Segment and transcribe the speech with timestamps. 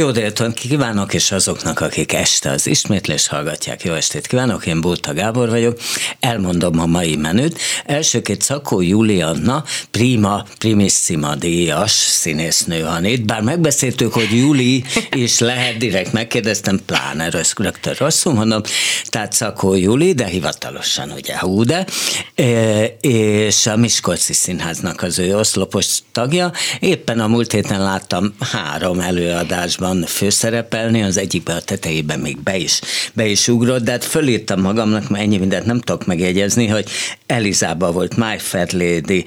[0.00, 5.14] Jó délután kívánok, és azoknak, akik este az ismétlést hallgatják, jó estét kívánok, én Bóta
[5.14, 5.78] Gábor vagyok,
[6.20, 7.58] elmondom a mai menüt.
[7.84, 14.84] Elsőként Szakó Julianna, prima, primissima díjas színésznő van itt, bár megbeszéltük, hogy Juli
[15.16, 18.62] is lehet, direkt megkérdeztem, pláne rögtön rosszul mondom,
[19.04, 21.86] tehát Szakó Juli, de hivatalosan ugye hú, de,
[22.34, 26.52] e, és a Miskolci Színháznak az ő oszlopos tagja.
[26.78, 32.56] Éppen a múlt héten láttam három előadásban van főszerepelni, az egyikben a tetejében még be
[32.56, 32.80] is,
[33.12, 36.88] be is ugrott, de hát fölírtam magamnak, mert ennyi mindent nem tudok megjegyezni, hogy
[37.26, 39.24] Elizába volt, My Fair Lady,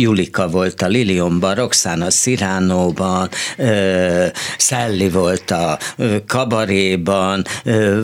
[0.00, 3.28] Julika volt a Lilionban, Roxana Sziránóban,
[4.58, 5.78] Szelli volt a
[6.26, 7.44] Kabaréban,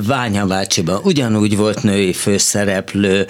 [0.06, 3.26] Ványa bácsiban, ugyanúgy volt női főszereplő,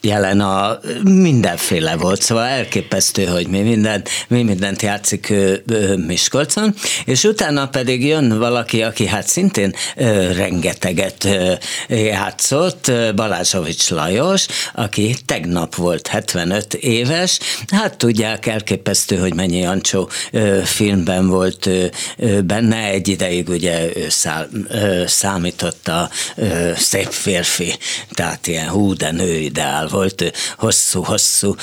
[0.00, 6.74] jelen a mindenféle volt, szóval elképesztő, hogy mi mindent, mi mindent játszik ő, ő, Miskolcon,
[7.04, 11.52] és utána pedig jön valaki, aki hát szintén ö, rengeteget ö,
[11.88, 17.38] játszott, Balázsovics Lajos, aki tegnap volt 75 éves,
[17.72, 21.84] hát tudják, elképesztő, hogy mennyi Ancsó ö, filmben volt ö,
[22.16, 27.76] ö, benne, egy ideig ugye ő szál, ö, számított a ö, szép férfi,
[28.10, 31.54] tehát ilyen hú, de nő ideál volt hosszú-hosszú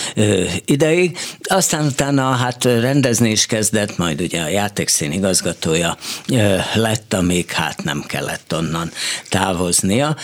[0.66, 1.18] ideig.
[1.44, 5.98] Aztán utána hát rendezni is kezdett, majd ugye a játékszín igazgatója
[6.74, 8.92] lett, amíg hát nem kellett onnan
[9.30, 10.16] távoznia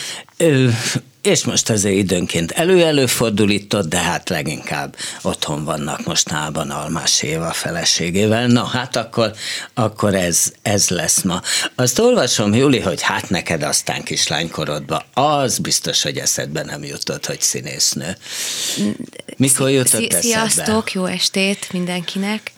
[1.21, 7.51] és most azért időnként elő-előfordul itt ott, de hát leginkább otthon vannak mostanában Almás Éva
[7.51, 8.47] feleségével.
[8.47, 9.31] Na hát akkor,
[9.73, 11.41] akkor ez, ez lesz ma.
[11.75, 17.41] Azt olvasom, Juli, hogy hát neked aztán kislánykorodban, az biztos, hogy eszedbe nem jutott, hogy
[17.41, 18.17] színésznő.
[19.37, 20.21] Mikor jutott eszedbe?
[20.21, 22.51] Sziasztok, jó estét mindenkinek.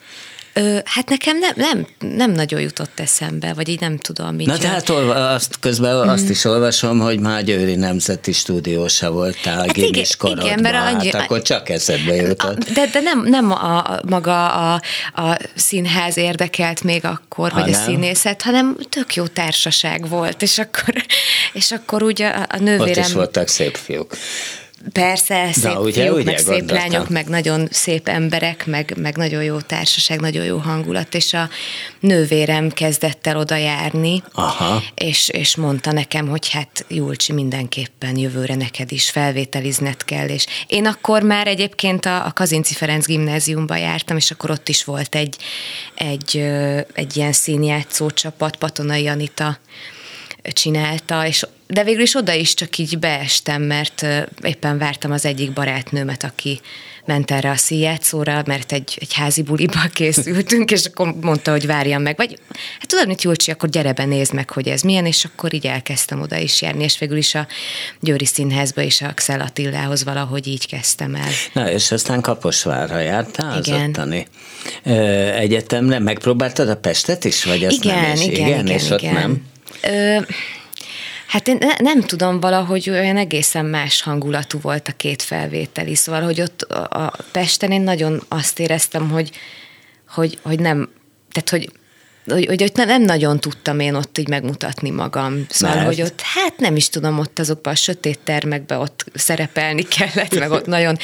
[0.56, 4.56] Ö, hát nekem nem, nem, nem nagyon jutott eszembe, vagy így nem tudom, mit Na
[4.56, 6.08] tehát azt, közben mm.
[6.08, 11.10] azt is olvasom, hogy már Győri Nemzeti Stúdiósa voltál hát igen, korodban, igen, mert annyi,
[11.10, 12.58] hát akkor csak eszedbe jutott.
[12.58, 14.82] De, de nem, nem a, maga a,
[15.14, 17.80] a színház érdekelt még akkor, ha vagy nem?
[17.80, 20.94] a színészet, hanem tök jó társaság volt, és akkor,
[21.52, 23.02] és akkor úgy a, a nővérem...
[23.02, 24.16] Ott is voltak szép fiúk.
[24.92, 29.16] Persze, szép Na, ugye, fiúk, ugye, meg szép lányok, meg nagyon szép emberek, meg, meg
[29.16, 31.48] nagyon jó társaság, nagyon jó hangulat, és a
[32.00, 34.82] nővérem kezdett el oda járni, Aha.
[34.94, 40.86] És, és mondta nekem, hogy hát Julcsi, mindenképpen jövőre neked is felvételizned kell, és én
[40.86, 45.36] akkor már egyébként a, a Kazinci Ferenc gimnáziumba jártam, és akkor ott is volt egy,
[45.94, 46.36] egy,
[46.92, 49.58] egy ilyen színjátszó csapat, Patonai Anita
[50.52, 54.06] csinálta, és de végül is oda is csak így beestem, mert
[54.42, 56.60] éppen vártam az egyik barátnőmet, aki
[57.04, 62.02] ment erre a szíjátszóra, mert egy, egy házi buliba készültünk, és akkor mondta, hogy várjam
[62.02, 62.38] meg, vagy
[62.78, 65.66] hát tudod, mit Julcsi, akkor gyere be, nézd meg, hogy ez milyen, és akkor így
[65.66, 67.46] elkezdtem oda is járni, és végül is a
[68.00, 71.30] Győri Színházba és a Xel Attilához valahogy így kezdtem el.
[71.52, 73.80] Na, és aztán Kaposvárra jártál Igen.
[73.80, 74.26] az ottani
[75.34, 78.24] egyetemre, megpróbáltad a Pestet is, vagy azt igen, nem is?
[78.24, 79.14] Igen, igen, és igen, ott igen.
[79.14, 79.52] nem?
[79.82, 80.18] Ö,
[81.34, 86.22] Hát én ne, nem tudom, valahogy olyan egészen más hangulatú volt a két felvételi, szóval,
[86.22, 89.30] hogy ott a Pesten én nagyon azt éreztem, hogy,
[90.08, 90.88] hogy, hogy nem,
[91.32, 91.70] tehát hogy
[92.26, 95.46] hogy, hogy ott nem nagyon tudtam én ott így megmutatni magam.
[95.48, 95.88] Szóval, Mert?
[95.88, 100.50] hogy ott, hát nem is tudom, ott azokban a sötét termekben ott szerepelni kellett, meg
[100.50, 100.98] ott nagyon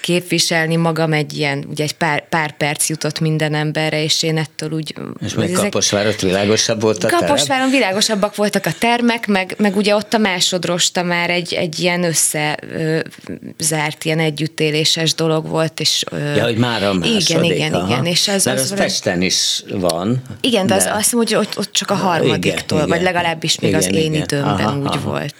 [0.00, 4.70] képviselni magam egy ilyen, ugye egy pár, pár perc jutott minden emberre, és én ettől
[4.70, 4.94] úgy...
[5.24, 9.94] És még Kaposvár ott világosabb volt a Kaposváron világosabbak voltak a termek, meg, meg ugye
[9.94, 16.04] ott a másodrosta már egy, egy ilyen összezárt, ilyen együttéléses dolog volt, és...
[16.36, 18.06] Ja, hogy már a második, Igen, igen, igen.
[18.06, 20.22] És az, Mert az, az Pesten is van.
[20.40, 20.90] Igen, igen, de, de.
[20.90, 23.12] Az, azt mondja, hogy ott, ott csak a harmadiktól, igen, vagy igen.
[23.12, 24.22] legalábbis még igen, az én igen.
[24.22, 25.10] időmben aha, úgy aha.
[25.10, 25.34] volt.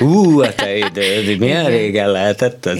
[0.00, 1.70] Ú, a te időd, milyen igen.
[1.70, 2.78] régen lehetett ez?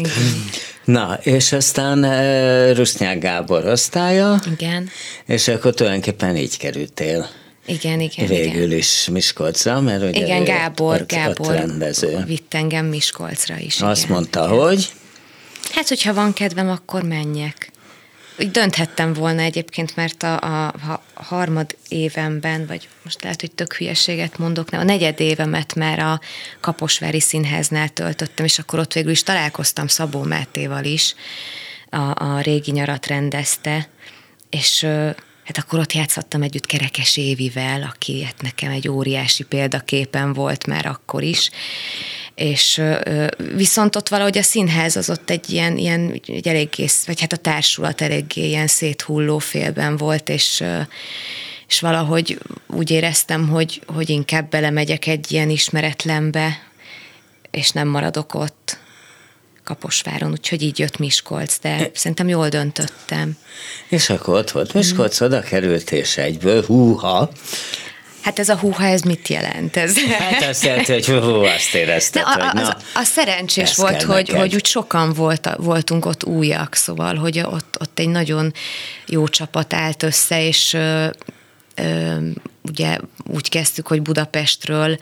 [0.84, 4.40] Na, és aztán uh, Rusznyák Gábor osztálya.
[4.52, 4.88] Igen.
[5.26, 7.28] És akkor tulajdonképpen így kerültél.
[7.66, 8.26] Igen, igen.
[8.26, 8.78] Végül igen.
[8.78, 12.24] is Miskolcra, mert ugye Igen, Gábor, ott, Gábor ott rendező.
[12.26, 13.80] vitt engem Miskolcra is.
[13.80, 14.58] Azt igen, mondta, igen.
[14.58, 14.90] hogy?
[15.72, 17.70] Hát, hogyha van kedvem, akkor menjek
[18.40, 23.74] úgy dönthettem volna egyébként, mert a, a, a harmad évemben, vagy most lehet, hogy tök
[23.74, 26.20] hülyeséget mondok, nem, a negyed évemet már a
[26.60, 31.14] Kaposvári Színháznál töltöttem, és akkor ott végül is találkoztam Szabó Mátéval is,
[31.90, 33.88] a, a régi nyarat rendezte,
[34.50, 34.86] és
[35.56, 40.86] hát akkor ott játszhattam együtt Kerekes Évivel, aki hát nekem egy óriási példaképen volt már
[40.86, 41.50] akkor is,
[42.34, 42.82] és
[43.54, 47.36] viszont ott valahogy a színház az ott egy ilyen, ilyen egy eléggé, vagy hát a
[47.36, 50.64] társulat eléggé ilyen széthulló félben volt, és
[51.68, 56.62] és valahogy úgy éreztem, hogy, hogy inkább belemegyek egy ilyen ismeretlenbe,
[57.50, 58.78] és nem maradok ott
[59.70, 63.36] Kaposváron, úgyhogy így jött Miskolc, de e- szerintem jól döntöttem.
[63.88, 65.26] És akkor ott volt Miskolc, mm.
[65.26, 67.30] oda került, és egyből húha.
[68.20, 69.76] Hát ez a húha, ez mit jelent?
[69.76, 69.98] Ez?
[69.98, 74.28] Hát azt jelenti, hogy hú, azt érezted, a, hogy na, az, a szerencsés volt, hogy,
[74.28, 78.52] hogy úgy sokan volt, voltunk ott újak, szóval, hogy ott, ott egy nagyon
[79.06, 81.06] jó csapat állt össze, és ö,
[81.74, 82.16] ö,
[82.62, 84.98] ugye úgy kezdtük, hogy Budapestről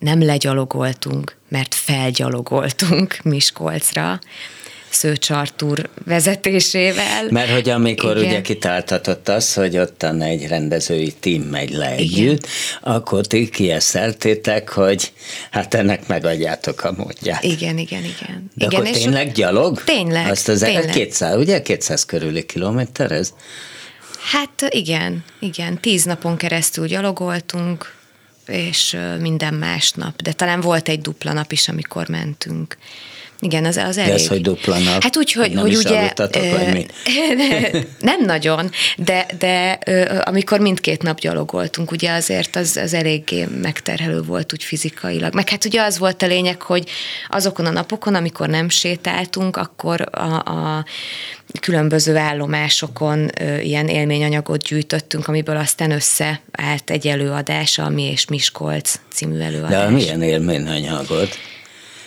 [0.00, 4.18] nem legyalogoltunk, mert felgyalogoltunk Miskolcra,
[4.90, 7.26] Szőcs Artur vezetésével.
[7.30, 8.28] Mert hogy amikor Igen.
[8.28, 12.94] ugye kitáltatott az, hogy ottan egy rendezői tím megy le együtt, Igen.
[12.94, 15.12] akkor ti kieszeltétek, hogy
[15.50, 17.44] hát ennek megadjátok a módját.
[17.44, 18.50] Igen, igen, igen.
[18.54, 19.84] De igen, akkor és tényleg gyalog?
[19.84, 20.30] Tényleg.
[20.30, 20.90] Azt az tényleg.
[20.90, 23.32] 200, ugye 200 körüli kilométer ez?
[24.32, 25.80] Hát igen, igen.
[25.80, 27.98] Tíz napon keresztül gyalogoltunk,
[28.50, 32.76] és minden másnap, de talán volt egy dupla nap is, amikor mentünk.
[33.42, 34.12] Igen, az, az elég.
[34.12, 35.02] De ez, hogy dupla nap?
[35.02, 36.12] Hát úgy, hogy, hogy ugye...
[36.32, 36.86] vagy mi?
[38.10, 39.78] nem nagyon, de, de
[40.24, 45.34] amikor mindkét nap gyalogoltunk, ugye azért az, az eléggé megterhelő volt úgy fizikailag.
[45.34, 46.90] Meg hát ugye az volt a lényeg, hogy
[47.28, 50.84] azokon a napokon, amikor nem sétáltunk, akkor a, a
[51.60, 53.30] különböző állomásokon
[53.60, 59.84] ilyen élményanyagot gyűjtöttünk, amiből aztán összeállt egy előadás, ami és Miskolc című előadás.
[59.84, 61.38] De milyen élményanyagot?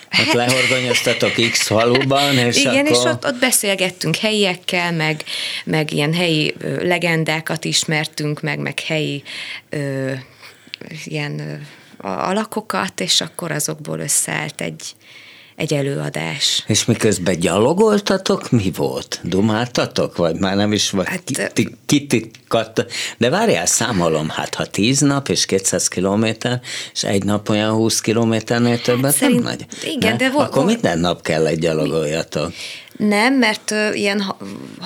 [0.10, 2.92] Hát, hát lehorgonyoztatok X faluban, és Igen, akkor...
[2.92, 5.24] és ott, ott beszélgettünk helyiekkel, meg,
[5.66, 9.24] meg ilyen helyi ö, legendákat ismertünk, meg, meg helyi
[9.70, 10.12] ö,
[11.04, 11.54] ilyen ö,
[12.08, 14.96] alakokat, és akkor azokból összeállt egy,
[15.56, 16.64] egy előadás.
[16.68, 19.20] És miközben gyalogoltatok, mi volt?
[19.24, 20.18] Dumáltatok?
[20.18, 21.24] Vagy már nem is vagy hát,
[21.86, 22.86] kitikatt?
[23.18, 26.62] De várjál, számolom, hát ha tíz nap és 200 kilométer,
[26.94, 29.66] és egy nap olyan 20 kilométernél többet hát szerint, nem nagy?
[29.84, 30.18] Igen, ne?
[30.18, 32.54] de volt, Akkor minden nap kell egy gyalogoljatok.
[32.98, 34.36] Nem, mert uh, ilyen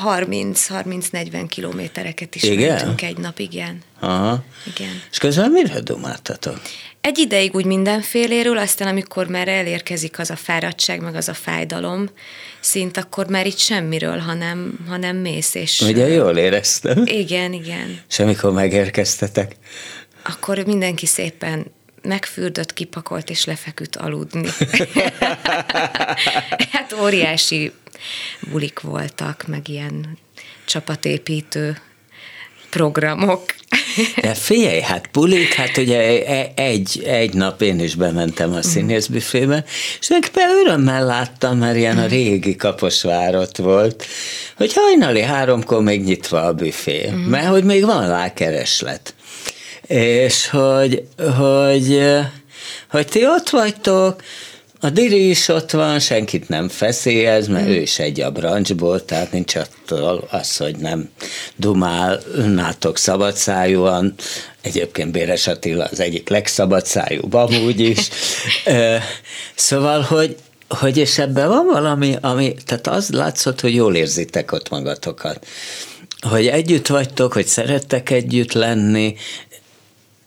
[0.06, 2.75] 30-30-40 kilométereket is igen?
[2.75, 3.81] mentünk egy nap, igen.
[4.00, 4.44] Aha.
[4.75, 5.02] Igen.
[5.12, 6.62] És közben mire dumáltatok?
[7.07, 12.09] Egy ideig úgy mindenféléről, aztán amikor már elérkezik az a fáradtság, meg az a fájdalom
[12.59, 15.56] szint, akkor már itt semmiről, hanem, hanem mész.
[15.56, 17.04] És Ugye jól éreztem?
[17.06, 18.00] Igen, igen.
[18.09, 19.56] És amikor megérkeztetek?
[20.24, 21.65] Akkor mindenki szépen
[22.01, 24.48] megfürdött, kipakolt és lefeküdt aludni.
[26.71, 27.71] hát óriási
[28.51, 30.18] bulik voltak, meg ilyen
[30.65, 31.77] csapatépítő
[32.69, 33.56] programok.
[34.21, 39.63] De figyelj, hát bulik, hát ugye e, egy, egy nap én is bementem a színészbüfébe,
[39.99, 44.05] és nekem örömmel láttam, mert ilyen a régi Kaposvárot volt,
[44.57, 49.13] hogy hajnali háromkor még nyitva a büfé, mert hogy még van rá kereslet.
[49.88, 51.03] És hogy,
[51.38, 52.01] hogy,
[52.89, 54.21] hogy ti ott vagytok,
[54.79, 57.69] a Diri is ott van, senkit nem feszélyez, mert mm.
[57.69, 61.09] ő is egy a brancsból, tehát nincs attól az, hogy nem
[61.56, 64.13] dumálnátok szabadszájúan.
[64.62, 68.09] Egyébként Béres Attila az egyik legszabadszájúbb amúgy is.
[69.56, 70.35] szóval, hogy,
[70.68, 75.45] hogy és ebben van valami, ami, tehát az látszott, hogy jól érzitek ott magatokat
[76.21, 79.16] hogy együtt vagytok, hogy szerettek együtt lenni,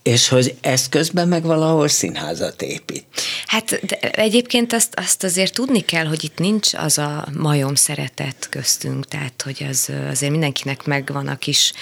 [0.03, 3.05] és hogy ezt közben meg valahol színházat épít.
[3.47, 8.47] Hát de egyébként azt, azt azért tudni kell, hogy itt nincs az a majom szeretet
[8.51, 11.73] köztünk, tehát hogy az azért mindenkinek megvan a kis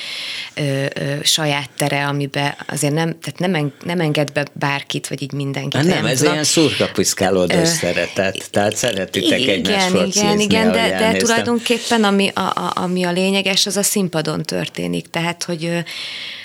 [0.55, 5.23] ö, ö, saját tere, amiben azért nem, tehát nem, en, nem enged be bárkit, vagy
[5.23, 5.75] így mindenkit.
[5.75, 6.33] Hát nem, nem ez tudom.
[6.33, 12.73] ilyen szurkapiszkálódós szeretet, tehát szeretitek igen, egymást Igen, igen, de, de tulajdonképpen ami a, a,
[12.75, 15.85] ami a lényeges, az a színpadon történik, tehát hogy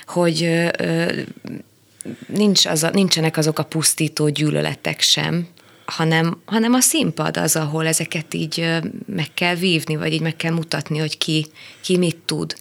[0.06, 0.70] hogy
[2.28, 5.48] nincs az a, nincsenek azok a pusztító gyűlöletek sem,
[5.86, 8.70] hanem, hanem a színpad az, ahol ezeket így
[9.06, 11.48] meg kell vívni, vagy így meg kell mutatni, hogy ki,
[11.82, 12.56] ki mit tud.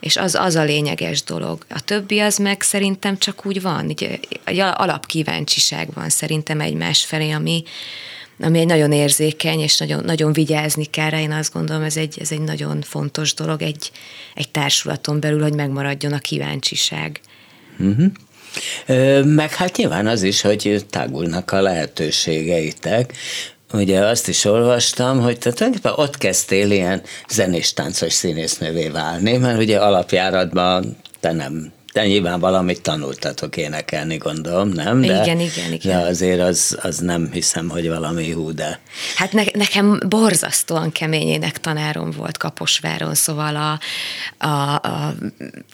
[0.00, 1.64] És az, az a lényeges dolog.
[1.68, 7.30] A többi az meg szerintem csak úgy van, így, egy alapkíváncsiság van szerintem egymás felé,
[7.30, 7.62] ami,
[8.40, 11.20] ami egy nagyon érzékeny, és nagyon, nagyon vigyázni kell rá.
[11.20, 13.90] Én azt gondolom, ez egy, ez egy nagyon fontos dolog egy,
[14.34, 17.20] egy társulaton belül, hogy megmaradjon a kíváncsiság.
[17.78, 19.24] Uh-huh.
[19.24, 23.12] Meg hát nyilván az is, hogy tágulnak a lehetőségeitek,
[23.72, 29.58] ugye azt is olvastam, hogy te tulajdonképpen ott kezdtél ilyen zenés táncos színésznővé válni, mert
[29.58, 35.00] ugye alapjáratban te nem de nyilván valamit tanultatok énekelni, gondolom, nem?
[35.00, 36.00] De, igen, igen, igen.
[36.00, 38.80] De azért az, az nem hiszem, hogy valami hú, de...
[39.16, 43.80] Hát ne, nekem borzasztóan kemény énektanárom volt Kaposváron, szóval a,
[44.46, 45.14] a, a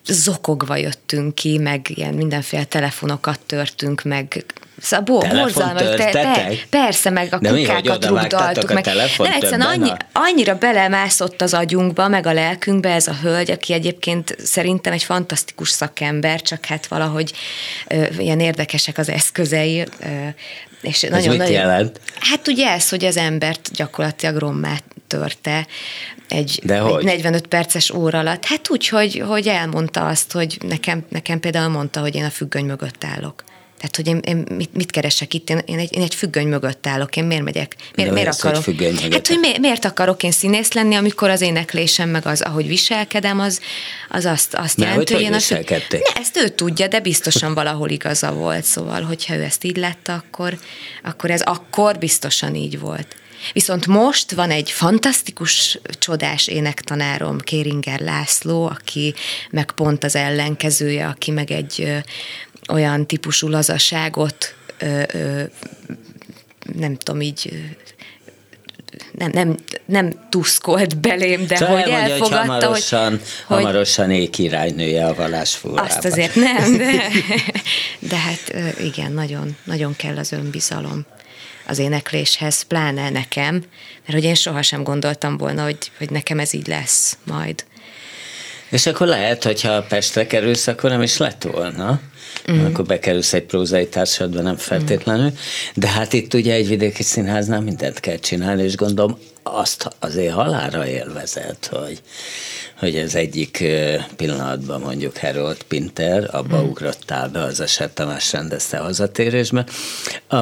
[0.06, 4.44] zokogva jöttünk ki, meg ilyen mindenféle telefonokat törtünk, meg
[4.80, 8.72] Szóval borzalmas, te, te, persze, meg a De kukákat rugdaltuk.
[8.72, 8.84] Meg,
[9.18, 14.36] nem, egyszerűen annyi, annyira belemászott az agyunkba, meg a lelkünkbe ez a hölgy, aki egyébként
[14.44, 17.32] szerintem egy fantasztikus szakember, csak hát valahogy
[17.88, 19.84] ö, ilyen érdekesek az eszközei.
[20.00, 20.06] Ö,
[20.80, 22.00] és ez nagyon, mit nagyon, jelent?
[22.20, 25.66] Hát ugye ez, hogy az embert gyakorlatilag rommát törte
[26.28, 28.44] egy, De egy 45 perces óra alatt.
[28.44, 32.64] Hát úgy, hogy, hogy elmondta azt, hogy nekem, nekem például mondta, hogy én a függöny
[32.64, 33.44] mögött állok.
[33.80, 35.50] Tehát, hogy én, én mit, mit keresek itt?
[35.50, 37.76] Én, én, egy, én egy függöny mögött állok, én miért megyek?
[37.94, 38.64] Miért, miért akarok?
[38.64, 42.66] Hogy hát, hogy miért, miért akarok én színész lenni, amikor az éneklésem, meg az, ahogy
[42.66, 43.60] viselkedem, az,
[44.08, 47.88] az azt, azt Mert jelenti, hogy én azt, ne, ezt ő tudja, de biztosan valahol
[47.88, 50.58] igaza volt, szóval, hogyha ő ezt így lett, akkor,
[51.02, 53.16] akkor ez akkor biztosan így volt.
[53.52, 59.14] Viszont most van egy fantasztikus, csodás énektanárom, Kéringer László, aki
[59.50, 62.02] meg pont az ellenkezője, aki meg egy
[62.70, 65.42] olyan típusú lazaságot ö, ö,
[66.74, 67.52] nem tudom, így
[69.12, 73.20] nem, nem, nem tuszkolt belém, de szóval hogy elfogadta, hogy hamarosan, hogy,
[73.56, 75.84] hamarosan ékirálynője a vallásfúrában.
[75.84, 77.08] Azt azért nem, de,
[78.10, 81.06] de hát igen, nagyon, nagyon kell az önbizalom
[81.66, 83.54] az énekléshez, pláne nekem,
[84.00, 87.64] mert hogy én sohasem gondoltam volna, hogy, hogy nekem ez így lesz majd.
[88.68, 92.00] És akkor lehet, hogyha Pestre kerülsz, akkor nem is lett volna
[92.52, 92.64] mm.
[92.64, 95.32] akkor bekerülsz egy prózai társadalomba, nem feltétlenül.
[95.74, 100.86] De hát itt ugye egy vidéki színháznál mindent kell csinálni, és gondolom azt azért halára
[100.86, 102.02] élvezett, hogy,
[102.78, 103.64] hogy az egyik
[104.16, 106.68] pillanatban mondjuk Harold Pinter, abba mm.
[106.68, 109.64] ugrottál be, az eset Tamás rendezte hazatérésbe.
[110.26, 110.36] A,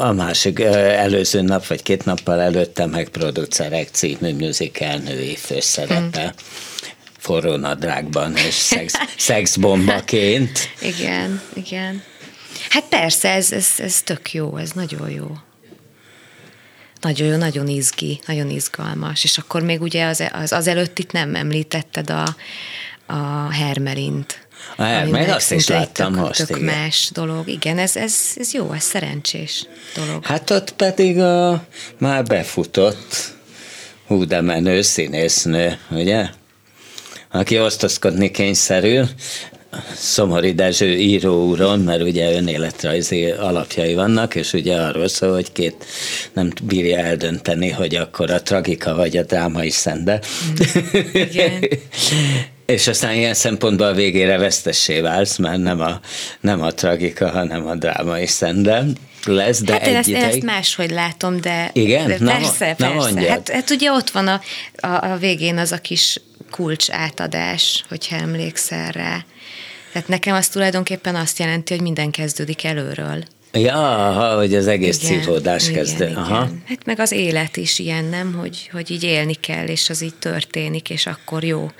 [0.00, 6.24] a másik előző nap, vagy két nappal előtte meg producerek című musical női főszerepe.
[6.24, 6.70] Mm
[7.22, 10.58] forró nadrágban és szex, szexbombaként.
[10.80, 12.02] igen, igen.
[12.68, 15.36] Hát persze, ez, ez, ez tök jó, ez nagyon jó.
[17.00, 19.24] Nagyon jó, nagyon izgi, nagyon izgalmas.
[19.24, 22.36] És akkor még ugye az, az, az előtt itt nem említetted a,
[23.06, 24.46] a Hermerint.
[24.76, 26.74] A Hermer, azt is láttam tök, most, tök igen.
[26.74, 27.48] más dolog.
[27.48, 30.24] Igen, ez, ez, ez jó, ez szerencsés dolog.
[30.24, 31.66] Hát ott pedig a
[31.98, 33.34] már befutott
[34.06, 36.28] hú de menő színésznő, ugye?
[37.32, 39.08] Aki osztozkodni kényszerül,
[39.94, 45.84] Szomori Dezső író úron, mert ugye önéletrajzi alapjai vannak, és ugye arról szól, hogy két
[46.32, 50.20] nem bírja eldönteni, hogy akkor a tragika vagy a drámai szende.
[50.50, 50.54] Mm.
[52.66, 56.00] és aztán ilyen szempontból a végére vesztessé válsz, mert nem a,
[56.40, 58.84] nem a tragika, hanem a drámai szende
[59.26, 62.06] lesz, de hát én ezt, ezt máshogy látom, de, Igen?
[62.06, 63.20] de persze, na, persze.
[63.20, 64.40] Na hát, hát ugye ott van a,
[64.76, 66.20] a, a végén az a kis
[66.52, 69.24] kulcs átadás, hogyha emlékszel rá.
[69.92, 73.24] Tehát nekem az tulajdonképpen azt jelenti, hogy minden kezdődik előről.
[73.52, 76.04] Ja, hogy az egész igen, cívódás kezdő.
[76.04, 76.48] Igen, Aha.
[76.68, 78.32] Hát meg az élet is ilyen, nem?
[78.32, 81.70] Hogy, hogy így élni kell, és az így történik, és akkor jó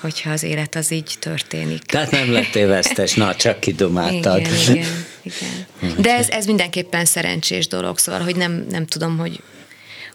[0.00, 1.82] hogyha az élet az így történik.
[1.82, 4.38] Tehát nem lettél vesztes, na, csak kidomáltad.
[4.38, 4.86] Igen, igen,
[5.22, 6.02] igen.
[6.02, 9.40] De ez, ez mindenképpen szerencsés dolog, szóval, hogy nem, nem tudom, hogy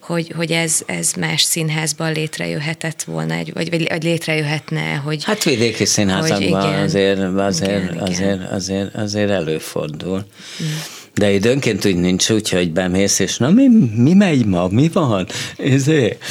[0.05, 5.24] hogy, hogy ez, ez más színházban létrejöhetett volna, egy, vagy, vagy létrejöhetne, hogy...
[5.24, 8.41] Hát vidéki színházakban azért, azért, igen, azért, igen.
[8.41, 10.17] azért, azért előfordul.
[10.63, 10.65] Mm.
[11.13, 15.27] De időnként úgy nincs úgy, hogy bemész, és na mi, mi megy ma, mi van?
[15.57, 16.24] Ezért?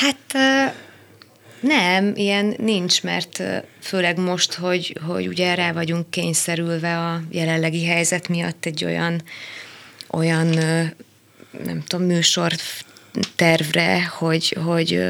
[0.00, 0.16] Hát
[1.60, 3.42] nem, ilyen nincs, mert
[3.80, 9.22] főleg most, hogy, hogy ugye rá vagyunk kényszerülve a jelenlegi helyzet miatt egy olyan,
[10.10, 10.58] olyan
[11.64, 12.52] nem tudom, műsor
[13.36, 15.00] tervre, hogy, hogy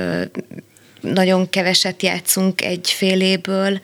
[1.00, 3.80] nagyon keveset játszunk egy évből,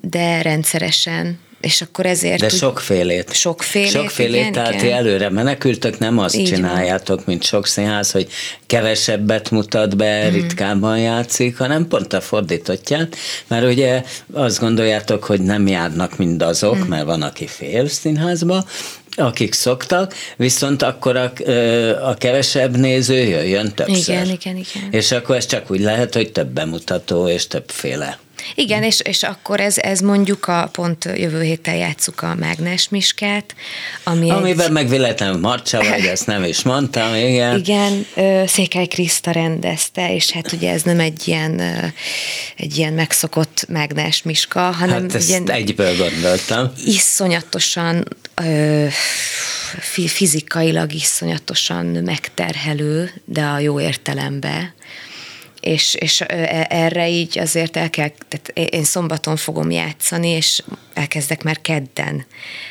[0.00, 2.40] de rendszeresen és akkor ezért...
[2.40, 3.32] De sokfélét.
[3.32, 4.96] Sokfélét, Sokfélét, igen, tehát igen.
[4.96, 7.24] előre menekültök, nem azt Így csináljátok, van.
[7.26, 8.28] mint sok színház, hogy
[8.66, 10.32] kevesebbet mutat be, mm.
[10.32, 13.16] ritkábban játszik, hanem pont a fordítottját,
[13.46, 14.02] mert ugye
[14.32, 16.88] azt gondoljátok, hogy nem járnak mindazok, mm.
[16.88, 18.64] mert van, aki fél színházba,
[19.16, 21.32] akik szoktak, viszont akkor a,
[22.08, 24.14] a kevesebb néző jöjjön többször.
[24.14, 24.88] Igen, igen, igen.
[24.90, 28.18] És akkor ez csak úgy lehet, hogy több bemutató és többféle
[28.54, 33.54] Igen, és, és akkor ez, ez mondjuk a pont jövő héten játsszuk a Mágnes Miskát,
[34.04, 34.72] ami Amiben egy...
[34.72, 37.58] meg véletlenül Marcsa vagy, ezt nem is mondtam, igen.
[37.58, 38.06] Igen,
[38.46, 41.60] Székely Kriszta rendezte, és hát ugye ez nem egy ilyen,
[42.56, 46.72] egy ilyen megszokott Mágnes Miska, hanem hát ezt ilyen egyből gondoltam.
[46.84, 48.04] Iszonyatosan
[48.42, 48.86] ö,
[50.06, 54.74] fizikailag iszonyatosan megterhelő, de a jó értelemben
[55.66, 60.62] és, és e, erre így azért el kell, tehát én szombaton fogom játszani, és
[60.94, 62.26] elkezdek már kedden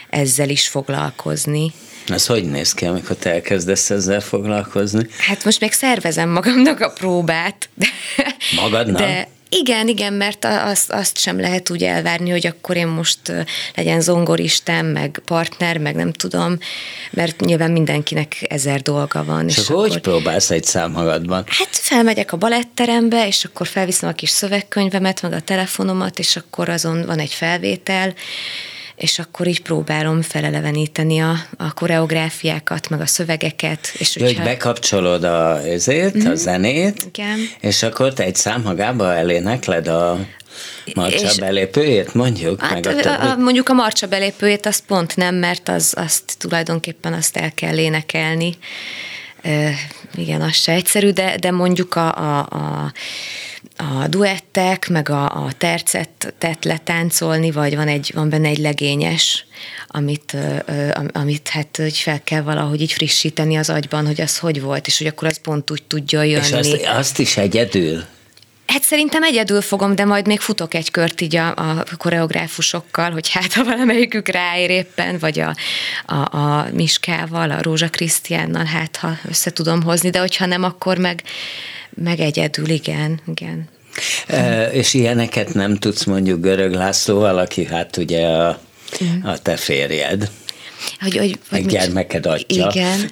[0.10, 1.74] ezzel is foglalkozni.
[2.08, 5.08] Ez hogy néz ki, amikor te elkezdesz ezzel foglalkozni?
[5.18, 7.70] Hát most még szervezem magamnak a próbát.
[8.56, 9.02] Magadnak?
[9.02, 13.20] De igen, igen, mert azt, azt sem lehet úgy elvárni, hogy akkor én most
[13.76, 16.58] legyen zongoristen, meg partner, meg nem tudom,
[17.12, 19.48] mert nyilván mindenkinek ezer dolga van.
[19.48, 21.44] És, és akkor hogy próbálsz egy szám magadban?
[21.48, 26.70] Hát felmegyek a baletterembe, és akkor felviszem a kis szövegkönyvemet, meg a telefonomat, és akkor
[26.70, 28.14] azon van egy felvétel,
[28.96, 33.92] és akkor így próbálom feleleveníteni a, a koreográfiákat, meg a szövegeket.
[33.98, 34.42] És ja, hogyha...
[34.42, 36.26] hogy bekapcsolod a, ezért, mm-hmm.
[36.26, 36.38] a mhm.
[36.38, 37.38] zenét, Igen.
[37.60, 40.20] és akkor te egy szám magába elénekled a
[40.94, 42.62] marcsa és, belépőjét, mondjuk?
[42.62, 47.14] Hát, meg a, a, mondjuk a marcsa belépőjét azt pont nem, mert az, azt tulajdonképpen
[47.14, 48.58] azt el kell énekelni.
[49.42, 49.74] E,
[50.16, 52.92] igen, az se egyszerű, de, de mondjuk a, a, a
[53.78, 59.46] a duettek, meg a, a tercet letáncolni, vagy van, egy, van benne egy legényes,
[59.88, 60.38] amit,
[61.12, 64.98] amit hát hogy fel kell valahogy így frissíteni az agyban, hogy az hogy volt, és
[64.98, 66.46] hogy akkor az pont úgy tudja jönni.
[66.46, 68.04] És azt, azt is egyedül?
[68.68, 73.30] Hát szerintem egyedül fogom, de majd még futok egy kört így a, a koreográfusokkal, hogy
[73.30, 75.56] hát ha valamelyikük ráér éppen, vagy a,
[76.06, 80.98] a, a Miskával, a Rózsa Krisztiánnal, hát ha össze tudom hozni, de hogyha nem, akkor
[80.98, 81.24] meg,
[81.90, 83.70] meg egyedül, igen, igen.
[84.28, 88.60] E, és ilyeneket nem tudsz mondjuk Görög Lászlóval, aki hát ugye a,
[89.04, 89.24] mm.
[89.24, 90.30] a te férjed.
[91.00, 92.72] Hogy, hogy, hogy Egy gyermeked atya.
[92.72, 93.12] Igen.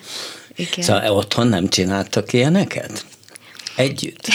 [0.55, 0.83] igen.
[0.83, 3.05] Szóval otthon nem csináltak ilyeneket?
[3.75, 4.27] Együtt?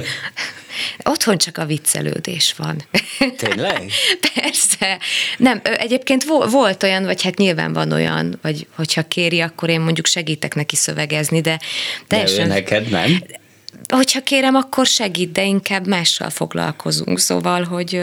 [1.04, 2.82] Otthon csak a viccelődés van.
[3.36, 3.90] Tényleg?
[4.34, 4.98] Persze.
[5.36, 10.06] Nem, egyébként volt olyan, vagy hát nyilván van olyan, vagy hogyha kéri, akkor én mondjuk
[10.06, 11.60] segítek neki szövegezni, de
[12.06, 12.48] teljesen...
[12.48, 13.22] De neked nem?
[13.88, 18.02] Hogyha kérem, akkor segít, de inkább mással foglalkozunk, szóval, hogy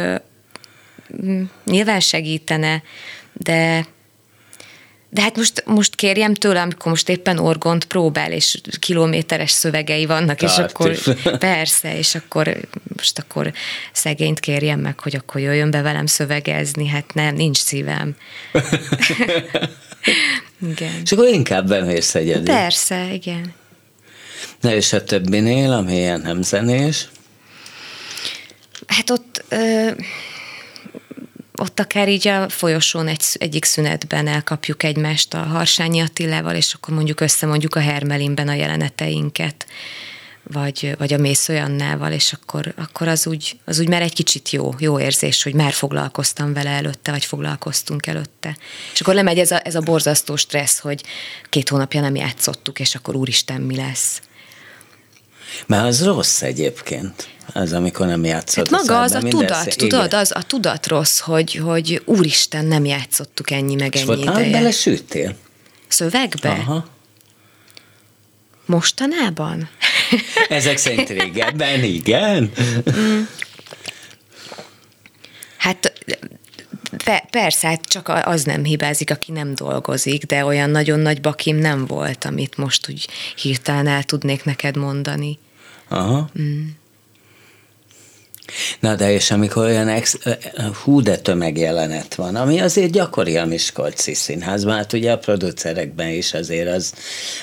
[1.65, 2.83] nyilván segítene,
[3.33, 3.85] de
[5.09, 10.37] de hát most, most kérjem tőle, amikor most éppen orgont próbál, és kilométeres szövegei vannak,
[10.37, 10.51] Tart.
[10.51, 10.97] és akkor
[11.37, 12.57] persze, és akkor
[12.95, 13.53] most akkor
[13.91, 18.15] szegényt kérjem meg, hogy akkor jöjjön be velem szövegezni, hát nem, nincs szívem.
[20.71, 21.01] igen.
[21.03, 22.43] És akkor inkább bemész egyedül.
[22.43, 23.53] Persze, igen.
[24.61, 27.07] Na és a többinél, ami ilyen nem zenés?
[28.87, 29.43] Hát ott...
[29.49, 29.97] Ö-
[31.59, 36.93] ott akár így a folyosón egy, egyik szünetben elkapjuk egymást a Harsányi Attilával, és akkor
[36.93, 39.65] mondjuk összemondjuk a Hermelinben a jeleneteinket,
[40.43, 44.49] vagy, vagy a Mész olyannával, és akkor, akkor az, úgy, az úgy már egy kicsit
[44.49, 48.57] jó, jó érzés, hogy már foglalkoztam vele előtte, vagy foglalkoztunk előtte.
[48.93, 51.03] És akkor lemegy ez a, ez a borzasztó stressz, hogy
[51.49, 54.21] két hónapja nem játszottuk, és akkor úristen, mi lesz.
[55.65, 57.27] Mert az rossz egyébként.
[57.53, 58.69] Az, amikor nem játszod.
[58.69, 59.73] Hát maga az a tudat, szél.
[59.73, 64.51] tudod, az a tudat rossz, hogy, hogy úristen, nem játszottuk ennyi meg ennyi És ideje.
[64.51, 65.35] bele süttél?
[65.87, 66.49] Szövegbe?
[66.49, 66.87] Aha.
[68.65, 69.69] Mostanában?
[70.49, 72.51] Ezek szerint régebben, igen.
[72.99, 73.21] Mm.
[75.57, 75.93] Hát
[77.29, 81.85] persze, hát csak az nem hibázik, aki nem dolgozik, de olyan nagyon nagy bakim nem
[81.85, 85.39] volt, amit most úgy hirtelen el tudnék neked mondani.
[85.87, 86.29] Aha.
[86.41, 86.65] Mm.
[88.79, 90.17] Na de és amikor olyan ex,
[90.83, 96.33] hú de tömegjelenet van, ami azért gyakori a Miskolci színházban, hát ugye a producerekben is
[96.33, 96.93] azért az,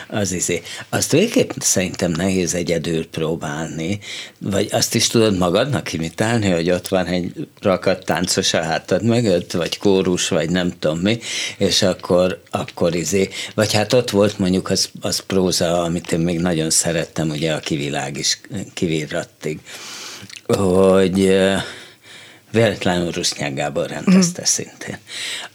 [0.09, 0.63] az izé.
[0.89, 3.99] Azt végképp szerintem nehéz egyedül próbálni,
[4.39, 9.53] vagy azt is tudod magadnak imitálni, hogy ott van egy rakat táncos a hátad mögött,
[9.53, 11.19] vagy kórus, vagy nem tudom mi,
[11.59, 16.41] és akkor, akkor izé, vagy hát ott volt mondjuk az, az próza, amit én még
[16.41, 18.41] nagyon szerettem, ugye a kivilág is
[18.75, 19.61] kivirrattig
[20.47, 21.39] hogy
[22.51, 24.45] véletlenül Rusznyák Gábor rendezte mm.
[24.45, 24.99] szintén.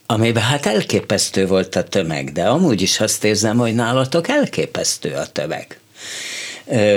[0.05, 5.25] Amiben hát elképesztő volt a tömeg, de amúgy is azt érzem, hogy nálatok elképesztő a
[5.25, 5.79] tömeg.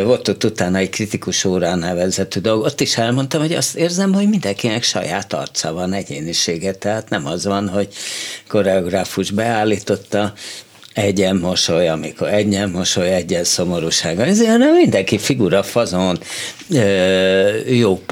[0.04, 4.28] Volt ott utána egy kritikus órán nevezetű dolog, ott is elmondtam, hogy azt érzem, hogy
[4.28, 7.88] mindenkinek saját arca van, egyénisége, tehát nem az van, hogy
[8.48, 10.32] koreográfus beállította,
[10.94, 14.20] egyen mosoly, amikor egyen mosoly, egyen szomorúság.
[14.20, 16.18] Ezért nem mindenki figura fazon
[17.68, 18.04] jó,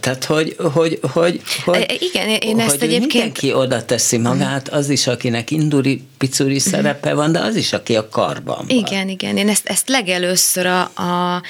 [0.00, 3.12] tehát hogy, hogy, hogy, hogy igen, én hogy ezt egyébként...
[3.12, 6.68] Mindenki oda teszi magát, az is, akinek induri, picuri mhm.
[6.68, 8.76] szerepe van, de az is, aki a karban van.
[8.76, 11.42] Igen, igen, én ezt, ezt legelőször a, a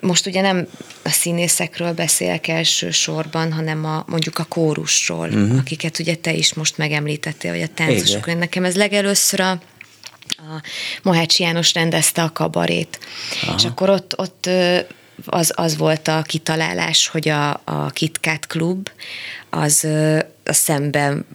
[0.00, 0.66] most ugye nem
[1.02, 5.58] a színészekről beszélek elsősorban, hanem a, mondjuk a kórusról, uh-huh.
[5.58, 8.34] akiket ugye te is most megemlítettél, vagy a táncosokról.
[8.34, 9.60] Nekem ez legelőször a,
[10.38, 10.62] a
[11.02, 12.98] Mohács János rendezte a kabarét.
[13.42, 13.54] Aha.
[13.56, 14.50] És akkor ott, ott
[15.26, 18.88] az, az volt a kitalálás, hogy a, a KitKat klub
[19.50, 19.86] az
[20.44, 21.26] a szemben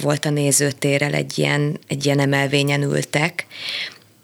[0.00, 3.46] volt a nézőtérrel egy ilyen, egy ilyen emelvényen ültek,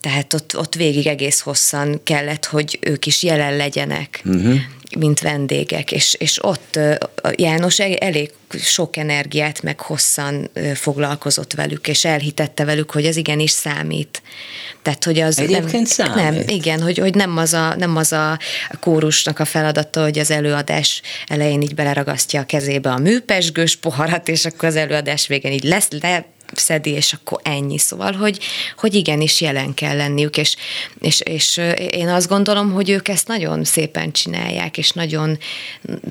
[0.00, 4.22] tehát ott, ott végig egész hosszan kellett, hogy ők is jelen legyenek.
[4.24, 4.60] Uh-huh
[4.98, 6.78] mint vendégek, és, és ott
[7.36, 14.22] János elég sok energiát, meg hosszan foglalkozott velük, és elhitette velük, hogy ez igenis számít.
[14.82, 16.14] Tehát, hogy az Egyébként nem, számít.
[16.14, 18.38] nem, igen, hogy, hogy nem, az a, nem az a
[18.80, 24.44] kórusnak a feladata, hogy az előadás elején így beleragasztja a kezébe a műpesgős poharat, és
[24.44, 26.24] akkor az előadás végén így lesz, le,
[26.54, 27.78] szedi, és akkor ennyi.
[27.78, 28.38] Szóval, hogy,
[28.76, 30.56] hogy igenis jelen kell lenniük, és,
[31.00, 31.56] és, és
[31.90, 35.38] én azt gondolom, hogy ők ezt nagyon szépen csinálják, és nagyon,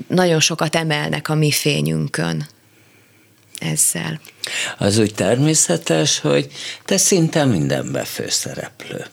[0.08, 2.46] nagyon sokat emelnek a mi fényünkön
[3.58, 4.20] ezzel.
[4.78, 6.52] Az úgy természetes, hogy
[6.84, 9.06] te szinte mindenben főszereplő.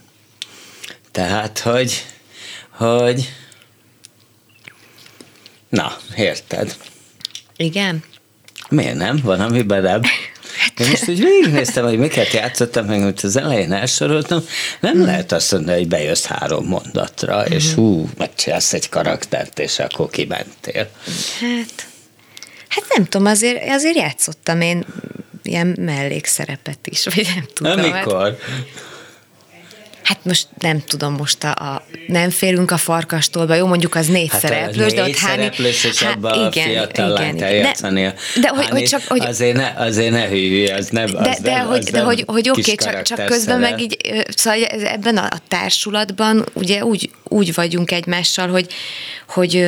[1.11, 2.05] Tehát, hogy,
[2.69, 3.33] hogy
[5.69, 6.77] na, érted?
[7.55, 8.03] Igen.
[8.69, 9.19] Miért nem?
[9.23, 9.61] Van, ami
[10.59, 10.79] belebb.
[10.79, 14.43] Én most úgy végignéztem, hogy miket játszottam, meg hogy az elején elsoroltam,
[14.79, 15.03] nem mm.
[15.03, 17.51] lehet azt mondani, hogy bejössz három mondatra, mm.
[17.51, 20.89] és hú, megcsinálsz egy karaktert, és akkor kimentél.
[21.39, 21.87] Hát,
[22.67, 24.85] hát nem tudom, azért, azért játszottam én
[25.43, 27.79] ilyen mellékszerepet is, vagy nem tudom.
[27.79, 28.23] Amikor?
[28.23, 28.88] Hát,
[30.09, 34.29] Hát most nem tudom, most a, a nem félünk a farkastól, jó, mondjuk az négy
[34.31, 35.51] hát szereplős, de ott hány...
[35.57, 38.01] és hát, abban igen, a fiatal igen, lányt eljátszani.
[38.01, 39.01] De, de hogy, hogy csak...
[39.07, 42.01] Hogy, azért, ne, azért ne hűlj, az nem De, az de, nem, hogy, az de
[42.01, 43.97] hogy, hogy oké, okay, csak, csak közben meg így,
[44.35, 48.67] szóval ebben a, a társulatban ugye úgy, úgy vagyunk egymással, hogy,
[49.27, 49.67] hogy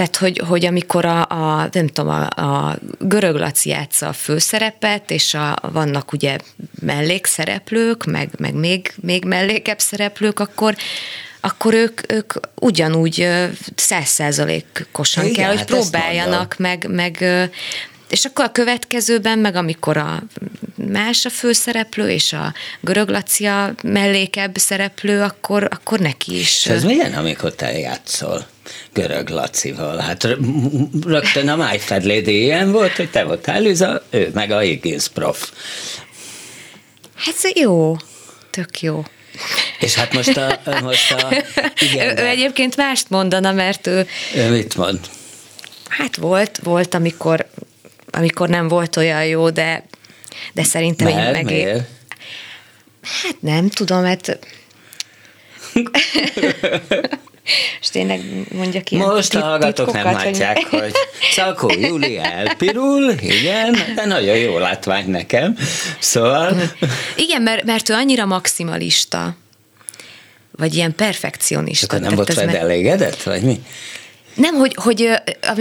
[0.00, 5.10] tehát, hogy, hogy amikor a, a nem tudom, a, a görög laci játsza a főszerepet,
[5.10, 6.36] és a, vannak ugye
[6.80, 10.76] mellékszereplők, meg, meg még, még mellékebb szereplők, akkor,
[11.40, 13.28] akkor ők, ők ugyanúgy
[13.74, 17.24] százszázalékosan kell, hogy hát próbáljanak, meg, meg
[18.08, 20.22] és akkor a következőben, meg amikor a
[20.74, 26.64] más a főszereplő, és a görög Lacia mellékebb szereplő, akkor, akkor neki is.
[26.64, 28.46] És ez milyen, amikor te játszol?
[28.92, 29.98] Görög Lacival.
[29.98, 30.28] Hát
[31.04, 35.52] rögtön a Fair Lady ilyen volt, hogy te voltál Liza, ő meg a Higgins prof.
[37.14, 37.96] Hát jó,
[38.50, 39.04] tök jó.
[39.78, 40.60] És hát most a...
[40.82, 41.44] Most a
[41.78, 44.06] igen, ő, ő egyébként mást mondana, mert ő...
[44.34, 45.00] Ő mit mond?
[45.88, 47.46] Hát volt, volt, amikor,
[48.10, 49.84] amikor nem volt olyan jó, de,
[50.52, 51.44] de szerintem Mert, én meg...
[51.44, 51.88] Miért?
[53.02, 54.38] Hát nem tudom, mert
[57.80, 58.20] és tényleg
[58.52, 60.92] mondjak ilyen Most a hallgatók nem látják, hogy, hogy
[61.32, 65.56] Szakó Júli elpirul, igen, de nagyon jó látvány nekem.
[65.98, 66.56] Szóval...
[67.16, 69.36] Igen, mert, mert ő annyira maximalista,
[70.50, 71.86] vagy ilyen perfekcionista.
[71.86, 73.62] Tehát nem volt veled elégedett, vagy mi?
[74.34, 75.10] Nem, hogy, hogy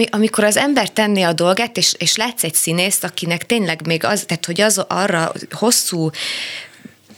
[0.10, 4.24] amikor az ember tenné a dolgát, és, és látsz egy színészt, akinek tényleg még az,
[4.28, 6.10] tehát hogy az arra hosszú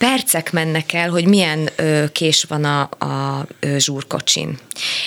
[0.01, 4.57] percek mennek el, hogy milyen ö, kés van a, a ö, zsúrkocsin.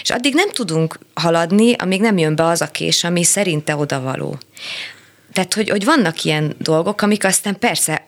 [0.02, 4.38] És addig nem tudunk haladni, amíg nem jön be az a kés, ami szerinte odavaló.
[5.32, 8.06] Tehát, hogy, hogy vannak ilyen dolgok, amik aztán persze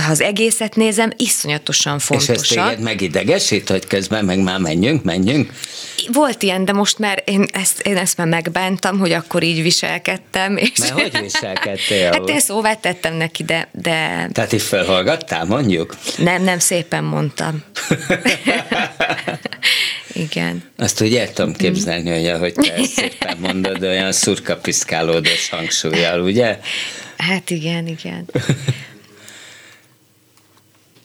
[0.00, 2.44] ha az egészet nézem, iszonyatosan fontosak.
[2.44, 5.52] És ez téged megidegesít, hogy közben meg már menjünk, menjünk?
[6.12, 10.56] Volt ilyen, de most már én ezt, én ezt már megbántam, hogy akkor így viselkedtem.
[10.56, 12.10] És Mert hogy viselkedtél?
[12.10, 13.68] hát én szóvá tettem neki, de...
[13.72, 14.28] de...
[14.32, 15.96] Tehát így felhallgattál, mondjuk?
[16.18, 17.64] Nem, nem, szépen mondtam.
[20.12, 20.62] Igen.
[20.76, 26.58] Azt úgy el tudom képzelni, hogy ahogy te szépen mondod, olyan szurkapiszkálódós hangsúlyjal, ugye?
[27.16, 28.26] Hát igen, igen.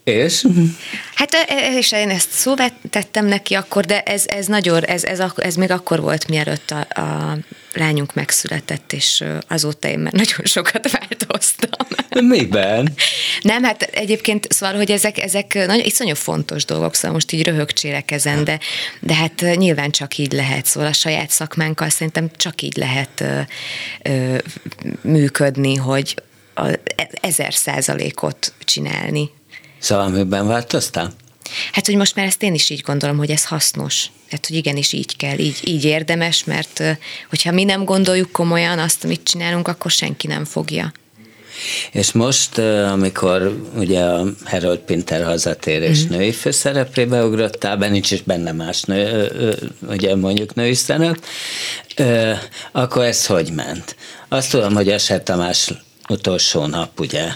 [0.10, 0.46] És?
[1.14, 5.04] Hát e, e, és én ezt szóvá tettem neki akkor, de ez, ez nagyon, ez,
[5.04, 7.38] ez, ez még akkor volt, mielőtt a, a
[7.74, 11.88] lányunk megszületett, és azóta én már nagyon sokat változtam.
[12.10, 12.94] Miben?
[13.42, 18.12] Nem, hát egyébként szóval, hogy ezek, ezek nagyon, iszonyú fontos dolgok, szóval most így röhögcsélek
[18.12, 18.60] ezen, de,
[19.00, 23.40] de hát nyilván csak így lehet, szóval a saját szakmánkkal szerintem csak így lehet ö,
[24.02, 24.38] ö,
[25.02, 26.16] működni, hogy
[26.56, 26.80] a
[27.22, 29.30] ezer százalékot csinálni.
[29.80, 31.14] Szóval miben változtál?
[31.72, 34.06] Hát, hogy most már ezt én is így gondolom, hogy ez hasznos.
[34.32, 36.84] Hát, hogy igenis így kell, így, így érdemes, mert
[37.30, 40.92] hogyha mi nem gondoljuk komolyan azt, amit csinálunk, akkor senki nem fogja.
[41.92, 42.58] És most,
[42.92, 46.18] amikor ugye a Harold Pinter hazatérés mm-hmm.
[46.18, 49.32] női főszereplébe ugrottál be, nincs is benne más nő,
[49.88, 51.26] ugye mondjuk női szerep,
[52.72, 53.96] akkor ez hogy ment?
[54.28, 55.72] Azt tudom, hogy Eser Tamás
[56.10, 57.28] utolsó nap ugye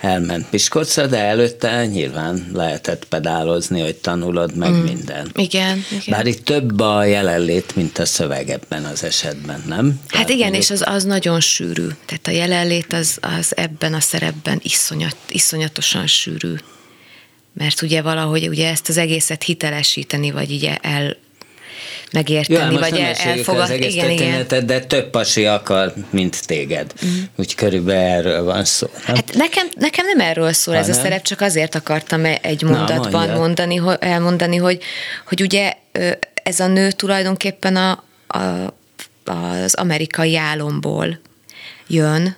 [0.00, 4.82] elment Miskolcra, de előtte nyilván lehetett pedálozni, hogy tanulod meg mm.
[4.82, 5.30] minden.
[5.34, 6.04] Igen, igen.
[6.10, 9.86] Bár itt több a jelenlét, mint a szöveg ebben az esetben, nem?
[9.86, 11.86] Hát Tehát igen, és az, az nagyon sűrű.
[12.06, 16.54] Tehát a jelenlét az, az ebben a szerepben iszonyat, iszonyatosan sűrű.
[17.52, 21.16] Mert ugye valahogy ugye ezt az egészet hitelesíteni, vagy így el,
[22.12, 23.86] megérteni, Jó, vagy el, elfogadni.
[23.86, 24.66] Igen, igen.
[24.66, 26.92] de több pasi akar, mint téged.
[27.06, 27.22] Mm.
[27.36, 28.86] Úgy körülbelül erről van szó.
[29.06, 29.16] Nem?
[29.16, 30.98] Hát nekem, nekem nem erről szól ha, ez nem?
[30.98, 34.82] a szerep, csak azért akartam e- egy mondatban Na, mondani, elmondani, hogy,
[35.26, 35.72] hogy ugye
[36.42, 38.74] ez a nő tulajdonképpen a, a,
[39.24, 41.20] az amerikai álomból
[41.86, 42.36] jön,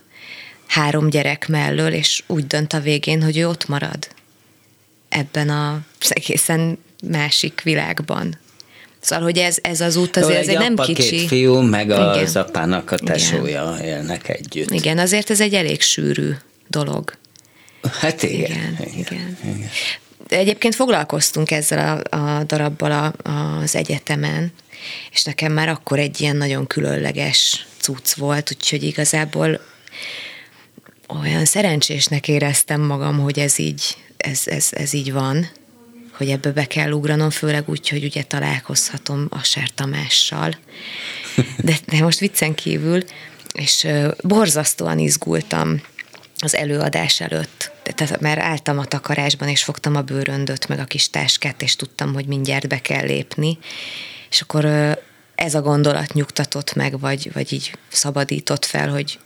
[0.66, 4.08] három gyerek mellől, és úgy dönt a végén, hogy ő ott marad
[5.08, 8.38] ebben az egészen másik világban.
[9.00, 11.16] Szóval, hogy ez, ez az út azért ez egy nem kicsi.
[11.16, 12.00] Két fiú, meg Igen.
[12.00, 13.88] az apának a tesója Igen.
[13.88, 14.70] élnek együtt.
[14.70, 16.30] Igen, azért ez egy elég sűrű
[16.68, 17.12] dolog.
[18.00, 18.38] Hát igen.
[18.38, 18.96] Igen, igen.
[18.96, 19.38] igen.
[19.44, 19.68] igen.
[20.28, 23.30] Egyébként foglalkoztunk ezzel a, a darabbal a,
[23.62, 24.52] az egyetemen,
[25.12, 29.60] és nekem már akkor egy ilyen nagyon különleges cucc volt, úgyhogy igazából
[31.20, 35.50] olyan szerencsésnek éreztem magam, hogy ez így, ez, ez, ez így van
[36.18, 40.56] hogy ebbe be kell ugranom, főleg úgy, hogy ugye találkozhatom a Tamással.
[41.56, 43.04] De, de most viccen kívül,
[43.52, 43.86] és
[44.22, 45.80] borzasztóan izgultam
[46.38, 47.70] az előadás előtt.
[47.82, 52.14] Tehát már álltam a takarásban, és fogtam a bőröndöt, meg a kis táskát, és tudtam,
[52.14, 53.58] hogy mindjárt be kell lépni.
[54.30, 54.64] És akkor
[55.34, 59.18] ez a gondolat nyugtatott meg, vagy, vagy így szabadított fel, hogy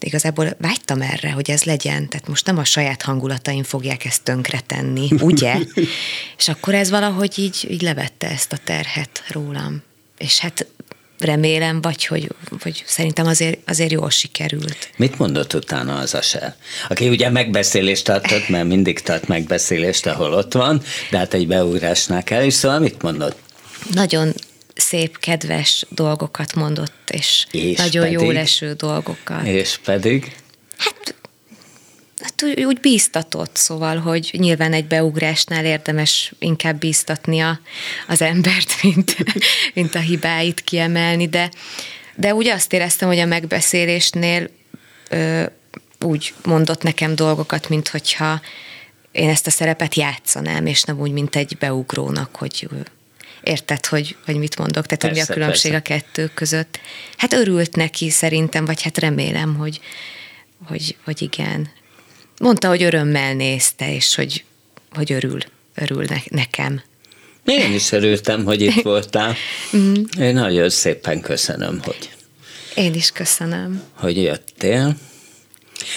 [0.00, 5.08] igazából vágytam erre, hogy ez legyen, tehát most nem a saját hangulataim fogják ezt tönkretenni,
[5.20, 5.56] ugye?
[6.38, 9.82] és akkor ez valahogy így, így levette ezt a terhet rólam.
[10.18, 10.66] És hát
[11.18, 12.28] remélem, vagy hogy,
[12.62, 14.90] vagy szerintem azért, azért jól sikerült.
[14.96, 16.54] Mit mondott utána az Aser?
[16.88, 22.22] Aki ugye megbeszélést tartott, mert mindig tart megbeszélést, ahol ott van, de hát egy beugrásnál
[22.22, 23.38] kell, és szóval mit mondott?
[23.92, 24.32] Nagyon
[24.88, 29.46] szép, kedves dolgokat mondott, és, és nagyon pedig, jó leső dolgokat.
[29.46, 30.36] És pedig?
[30.76, 31.14] Hát,
[32.20, 37.60] hát úgy, úgy bíztatott, szóval, hogy nyilván egy beugrásnál érdemes inkább bíztatni a,
[38.08, 39.16] az embert, mint,
[39.74, 41.50] mint a hibáit kiemelni, de,
[42.14, 44.50] de úgy azt éreztem, hogy a megbeszélésnél
[45.10, 45.44] ö,
[46.00, 48.40] úgy mondott nekem dolgokat, mint hogyha
[49.12, 52.68] én ezt a szerepet játszanám, és nem úgy, mint egy beugrónak, hogy
[53.48, 55.94] érted, hogy, hogy mit mondok, tehát persze, mi a különbség persze.
[55.94, 56.80] a kettő között.
[57.16, 59.80] Hát örült neki szerintem, vagy hát remélem, hogy,
[60.66, 61.70] hogy, hogy igen.
[62.40, 64.44] Mondta, hogy örömmel nézte, és hogy,
[64.92, 65.38] hogy örül,
[65.74, 66.82] örül ne, nekem.
[67.44, 69.34] Én is örültem, hogy itt voltál.
[69.76, 69.94] Mm.
[70.18, 72.10] Én nagyon szépen köszönöm, hogy...
[72.74, 73.82] Én is köszönöm.
[73.92, 74.96] Hogy jöttél.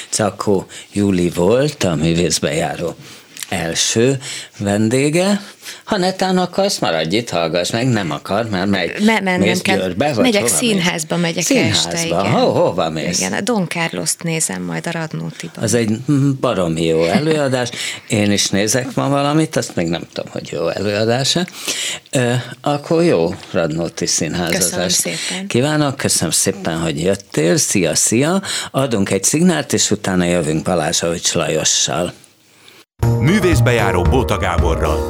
[0.10, 2.96] Cakó Júli volt, a művészbejáró
[3.52, 4.18] első
[4.58, 5.42] vendége.
[5.84, 8.92] Ha netán akarsz, maradj itt, hallgass meg, nem akar, mert megy,
[9.24, 9.78] Me, mész kell.
[9.78, 11.26] Győrbe, vagy Megyek színházba, mész?
[11.26, 11.92] megyek színházba.
[11.92, 12.32] este, igen.
[12.32, 13.20] Ho, hova mész?
[13.20, 15.64] Igen, a Don carlos nézem majd a Radnótiban.
[15.64, 16.00] Az egy
[16.40, 17.70] baromi jó előadás.
[18.08, 21.46] Én is nézek ma valamit, azt még nem tudom, hogy jó előadása.
[22.62, 24.60] Akkor jó Radnóti színházazás.
[24.64, 25.48] Köszönöm szépen.
[25.48, 27.58] Kívánok, köszönöm szépen, hogy jöttél.
[27.58, 28.42] Szia, szia.
[28.72, 31.02] Adunk egy szignált, és utána jövünk Balázs
[31.34, 32.14] Lajossal.
[33.20, 35.08] Művészbejáró Bóta Gáborral.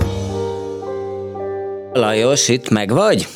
[1.93, 3.27] Lajos, itt meg vagy?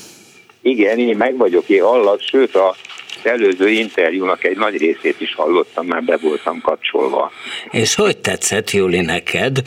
[0.61, 2.75] Igen, én meg vagyok, én hallak, sőt a
[3.23, 7.31] előző interjúnak egy nagy részét is hallottam, mert be voltam kapcsolva.
[7.71, 9.61] És hogy tetszett, Júli, neked?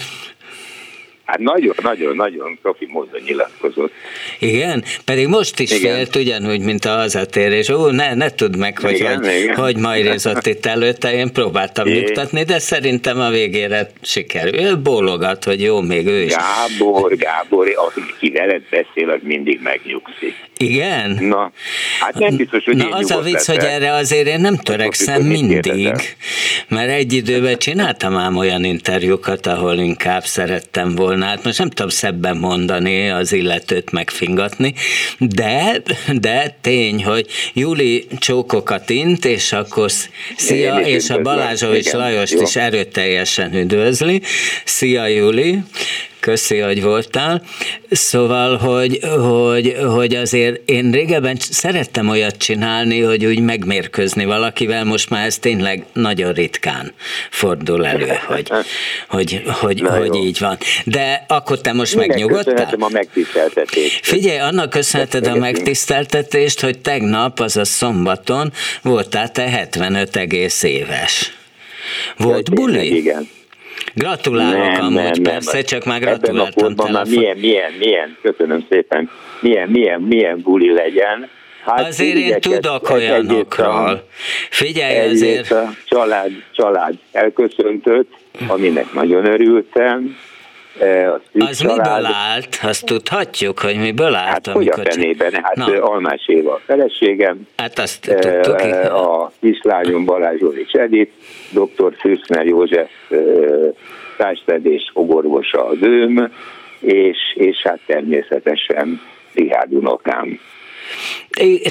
[1.28, 3.92] Hát nagyon-nagyon-nagyon profi módon nyilatkozott.
[4.38, 4.84] Igen?
[5.04, 5.94] Pedig most is igen.
[5.94, 7.68] félt ugyanúgy, mint a hazatérés.
[7.68, 9.54] Ó, ne, ne tudd meg, hogy igen, hogy, igen.
[9.54, 11.92] hogy majrézott itt előtte, én próbáltam é.
[11.92, 14.60] nyugtatni, de szerintem a végére sikerül.
[14.60, 16.34] Ő bólogat, hogy jó, még ő is.
[16.34, 20.34] Gábor, Gábor, aki veled beszél, az mindig megnyugszik.
[20.56, 21.18] Igen?
[21.20, 21.52] Na,
[22.00, 25.92] hát nem biztos, hogy Na az a vicc, hogy erre azért én nem törekszem mindig,
[26.68, 31.70] mert egy időben csináltam ám olyan interjúkat, ahol inkább szerettem volna volna, hát most nem
[31.70, 34.74] tudom szebben mondani, az illetőt megfingatni,
[35.18, 35.82] de,
[36.14, 39.90] de tény, hogy Júli csókokat int, és akkor
[40.36, 44.22] szia, és a Balázsovics Lajost is erőteljesen üdvözli.
[44.64, 45.58] Szia Júli!
[46.20, 47.42] Köszi, hogy voltál.
[47.90, 55.10] Szóval, hogy, hogy, hogy azért én régebben szerettem olyat csinálni, hogy úgy megmérkőzni valakivel, most
[55.10, 56.92] már ez tényleg nagyon ritkán
[57.30, 58.50] fordul elő, hogy,
[59.08, 60.58] hogy, hogy, hogy így van.
[60.84, 62.76] De akkor te most megnyugodtál?
[62.78, 64.06] a megtiszteltetést.
[64.06, 68.52] Figyelj, annak köszönheted a megtiszteltetést, hogy tegnap, azaz szombaton
[68.82, 71.32] voltál te 75 egész éves.
[72.16, 72.96] Volt buli?
[72.96, 73.28] Igen.
[73.98, 75.62] Gratulálok nem, amúgy, nem, persze, nem.
[75.62, 76.70] csak már gratuláltam.
[76.70, 81.28] Ebben a már milyen, milyen, milyen, köszönöm szépen, milyen, milyen, milyen buli legyen.
[81.64, 84.08] Hát azért én tudok olyanokról.
[84.50, 85.50] Figyelj azért.
[85.50, 88.10] A család, család elköszöntött,
[88.46, 90.16] aminek nagyon örültem.
[90.80, 91.76] E, az család.
[91.76, 92.58] miből állt?
[92.62, 94.28] Azt tudhatjuk, hogy miből állt?
[94.28, 95.32] Hát hogy a fenében?
[95.42, 95.82] Hát Na.
[95.82, 97.46] Almás Éva a feleségem.
[97.56, 98.60] Hát azt tudtuk.
[98.60, 101.12] E, a kislányom Balázs Zsolics Edith,
[101.50, 101.94] dr.
[101.98, 102.90] Fürszner József
[104.16, 106.32] társfedés fogorvosa az őm,
[106.80, 109.00] és, és hát természetesen
[109.34, 110.40] Rihárd unokám.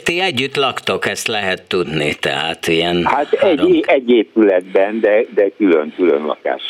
[0.03, 3.05] Ti együtt laktok, ezt lehet tudni, tehát ilyen...
[3.05, 6.61] Hát egy, egy épületben, de, de külön-külön lakás.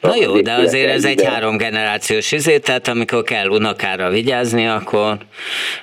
[0.00, 5.16] Na jó, de azért ez egy három generációs izé, tehát amikor kell unokára vigyázni, akkor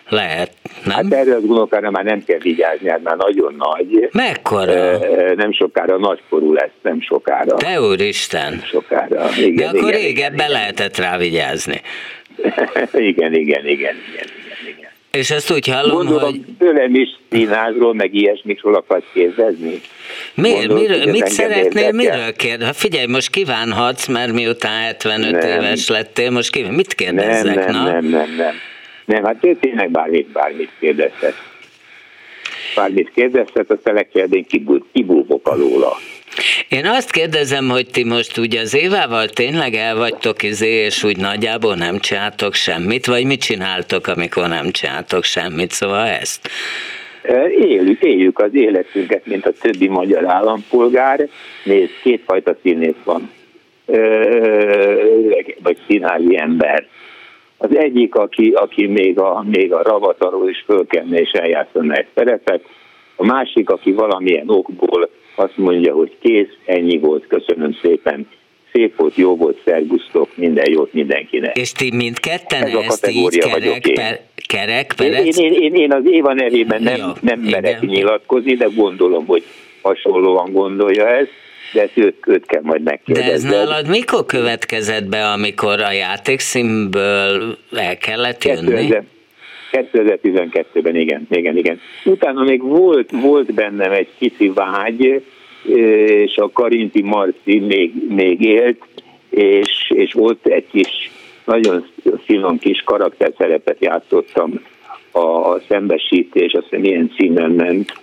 [0.09, 0.51] lehet,
[0.85, 0.95] nem?
[0.95, 4.09] Hát erre az unokára már nem kell vigyázni, hát már nagyon nagy.
[4.11, 4.97] Mekkora?
[5.35, 7.55] Nem sokára nagykorú lesz, nem sokára.
[7.55, 8.49] Te úristen!
[8.49, 9.29] Nem sokára.
[9.37, 11.81] Igen, de akkor igen, régebben igen, lehetett rá vigyázni.
[12.93, 13.95] igen, igen, igen, igen.
[15.17, 16.41] És ezt úgy hallom, Gondolom, hogy...
[16.59, 19.81] tőlem is színházról, meg ilyesmikről akarsz kérdezni.
[20.35, 20.67] Miért?
[20.67, 22.65] Gondolom, miről, mit szeretnél, miről kérdezni?
[22.65, 25.61] Ha figyelj, most kívánhatsz, mert miután 75 nem.
[25.61, 27.55] éves lettél, most kíván, mit kérdezzek?
[27.55, 27.91] Nem, nem, na?
[27.91, 28.55] nem, nem, nem.
[29.05, 31.35] Nem, hát tényleg bármit, bármit kérdezhet.
[32.75, 34.45] Bármit kérdezhet, azt telekérdén
[34.91, 35.97] kibúvok alóla.
[36.69, 41.17] Én azt kérdezem, hogy ti most ugye az Évával tényleg el vagytok izé, és úgy
[41.17, 46.49] nagyjából nem csináltok semmit, vagy mit csináltok, amikor nem csináltok semmit, szóval ezt?
[47.59, 51.27] Éljük, éljük az életünket, mint a többi magyar állampolgár.
[51.63, 53.31] Nézd, kétfajta színész van,
[55.63, 56.87] vagy színházi ember.
[57.57, 62.61] Az egyik, aki, aki még a, még a ravatarról is fölkenne és eljátszana egy szerepet,
[63.15, 68.27] a másik, aki valamilyen okból azt mondja, hogy kész, ennyi volt, köszönöm szépen,
[68.73, 71.57] szép volt, jó volt, szergusztok, minden jót mindenkinek.
[71.57, 76.03] És ti mindketten Ez ezt így kerek, per, kerek én, én, én, én, én az
[76.05, 77.95] Éva nevében nem, Jó, nem merek igen.
[77.95, 79.43] nyilatkozni, de gondolom, hogy
[79.81, 81.31] hasonlóan gondolja ezt,
[81.73, 83.29] de ezt őt, őt kell majd megkérdezni.
[83.29, 88.93] De ez nálad mikor következett be, amikor a játékszínből el kellett jönni?
[89.73, 91.79] 2012-ben, igen, igen, igen.
[92.05, 95.23] Utána még volt, volt bennem egy kicsi vágy,
[96.05, 98.81] és a Karinti Marci még, még élt,
[99.29, 101.11] és, és volt egy kis,
[101.45, 101.85] nagyon
[102.23, 104.61] finom kis karakterszerepet játszottam
[105.11, 108.01] a, a szembesítés, azt hiszem ilyen címen ment.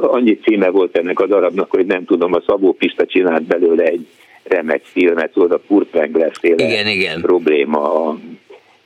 [0.00, 4.06] Annyi címe volt ennek a darabnak, hogy nem tudom, a Szabó Pista csinált belőle egy
[4.42, 7.20] remek filmet, volt a Kurt Wengler igen, igen.
[7.20, 8.18] probléma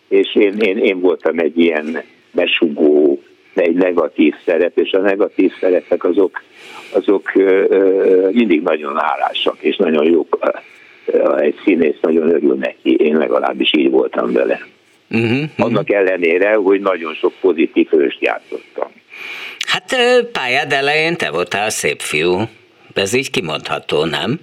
[0.08, 3.22] és én, én, én voltam egy ilyen besugó,
[3.54, 6.42] egy negatív szerep, és a negatív szerepek azok,
[6.92, 7.32] azok
[8.30, 10.38] mindig nagyon hálásak, és nagyon jók.
[11.36, 14.60] Egy színész nagyon örül neki, én legalábbis így voltam vele.
[15.10, 18.88] Uh-huh, Annak ellenére, hogy nagyon sok pozitív hőst játszottam.
[19.66, 19.96] Hát
[20.32, 22.40] pályád elején te voltál szép fiú.
[22.94, 24.40] Ez így kimondható, nem?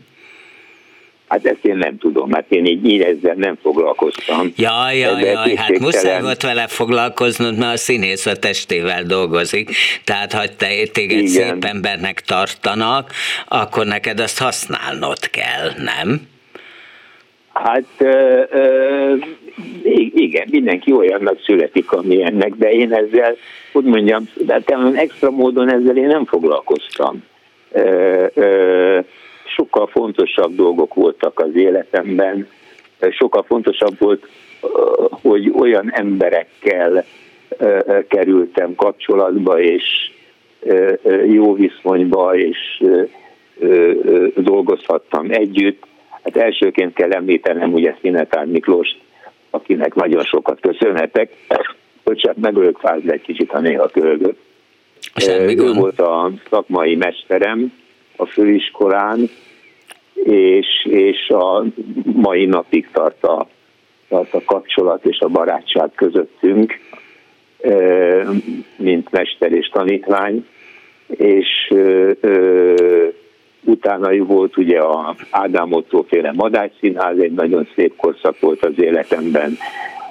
[1.34, 4.54] Hát ezt én nem tudom, mert én így, így ezzel nem foglalkoztam.
[4.56, 9.70] Jaj, jaj, jaj, hát muszáj volt vele foglalkoznod, mert a színész a testével dolgozik.
[10.04, 11.28] Tehát, ha te téged Igen.
[11.28, 13.12] szép embernek tartanak,
[13.48, 16.22] akkor neked azt használnod kell, nem?
[17.54, 19.16] Hát ö, ö,
[20.14, 23.36] igen, mindenki olyannak születik, amilyennek, de én ezzel,
[23.72, 24.62] úgy mondjam, de
[24.96, 27.24] extra módon ezzel én nem foglalkoztam.
[27.72, 29.00] Ö, ö,
[29.56, 32.48] sokkal fontosabb dolgok voltak az életemben,
[33.10, 34.28] sokkal fontosabb volt,
[35.10, 37.06] hogy olyan emberekkel
[38.08, 39.84] kerültem kapcsolatba, és
[41.28, 42.84] jó viszonyba, és
[44.36, 45.84] dolgozhattam együtt.
[46.24, 48.88] Hát elsőként kell említenem ugye Szinetár Miklós,
[49.50, 51.32] akinek nagyon sokat köszönhetek.
[52.04, 54.36] Bocsánat, megölök fázni egy kicsit, ha néha kölgök.
[55.48, 57.74] Ő volt a szakmai mesterem
[58.16, 59.30] a főiskolán,
[60.24, 61.64] és, és a
[62.04, 63.48] mai napig tart a,
[64.08, 66.80] tart a kapcsolat és a barátság közöttünk,
[68.76, 70.46] mint mester és tanítvány,
[71.08, 71.74] és
[73.64, 78.74] utána volt ugye a Ádám Otto féle Madács Színház, egy nagyon szép korszak volt az
[78.76, 79.58] életemben.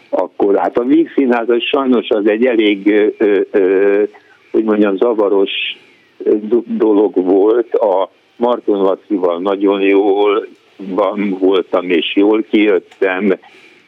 [0.08, 2.86] Akkor hát a Víg Színház az sajnos az egy elég,
[3.18, 4.02] ö, ö,
[4.50, 5.50] hogy mondjam, zavaros
[6.66, 7.74] dolog volt.
[7.74, 10.46] A Marton Lacival nagyon jól
[11.38, 13.32] voltam és jól kijöttem.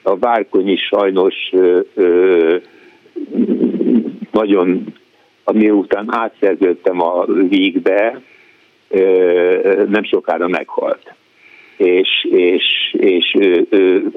[0.02, 2.56] A Várkonyi sajnos ö, ö,
[4.30, 4.84] nagyon,
[5.44, 8.20] ami után átszerződtem a Vígbe,
[9.88, 11.14] nem sokára meghalt.
[11.76, 14.12] És, és, és ő, ő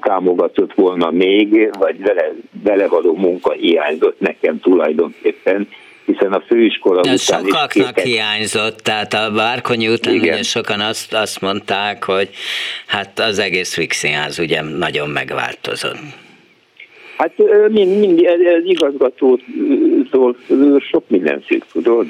[0.00, 2.32] támogatott volna még, vagy vele,
[2.62, 5.68] vele való munka hiányzott nekem tulajdonképpen,
[6.06, 10.34] hiszen a főiskola De után sokaknak is hiányzott, tehát a Várkonyi után Igen.
[10.34, 12.28] ugye sokan azt, azt mondták, hogy
[12.86, 15.98] hát az egész Vixinház ugye nagyon megváltozott.
[17.16, 17.32] Hát
[17.68, 20.36] mind, mind ez igazgatótól
[20.90, 22.06] sok minden függ, tudod?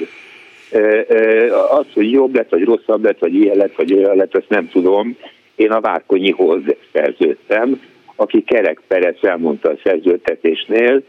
[1.71, 4.69] Az, hogy jobb lett, vagy rosszabb lett, vagy ilyen lett, vagy olyan lett, ezt nem
[4.69, 5.17] tudom.
[5.55, 6.61] Én a Várkonyihoz
[6.93, 7.81] szerződtem,
[8.15, 11.03] aki Kerek Perec elmondta a szerződtetésnél,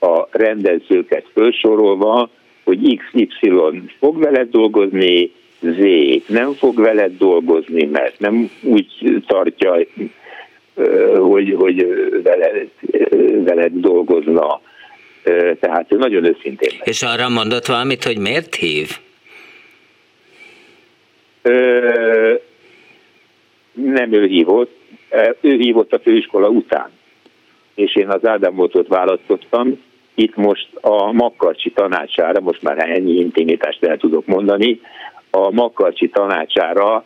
[0.00, 2.30] a rendezőket felsorolva,
[2.64, 5.30] hogy XY fog veled dolgozni,
[5.60, 5.78] Z
[6.26, 9.86] nem fog veled dolgozni, mert nem úgy tartja,
[11.18, 11.86] hogy, hogy
[12.22, 12.68] veled,
[13.44, 14.60] veled dolgozna.
[15.60, 16.80] Tehát ő nagyon őszintén.
[16.84, 18.88] És arra mondott valamit, hogy miért hív?
[21.42, 22.34] Ö,
[23.72, 24.78] nem ő hívott,
[25.40, 26.90] ő hívott a főiskola után.
[27.74, 29.82] És én az Ádámot választottam,
[30.14, 34.80] itt most a Makkarcsi tanácsára, most már ennyi intimitást el tudok mondani,
[35.30, 37.04] a Makkarcsi tanácsára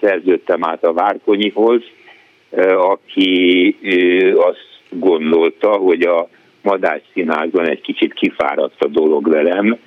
[0.00, 1.82] szerződtem át a Várkonyihoz,
[2.76, 3.76] aki
[4.36, 6.28] azt gondolta, hogy a
[6.62, 9.78] Madács színházban egy kicsit kifáradt a dolog velem,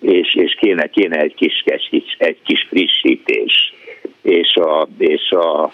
[0.00, 1.64] és, és kéne, kéne egy kis,
[2.18, 3.74] egy kis frissítés.
[4.22, 5.72] És a, és a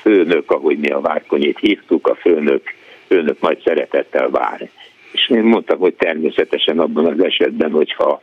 [0.00, 2.62] főnök, ahogy mi a Várkonyit hívtuk, a főnök,
[3.06, 4.70] főnök majd szeretettel vár.
[5.12, 8.20] És én mondtam, hogy természetesen abban az esetben, hogyha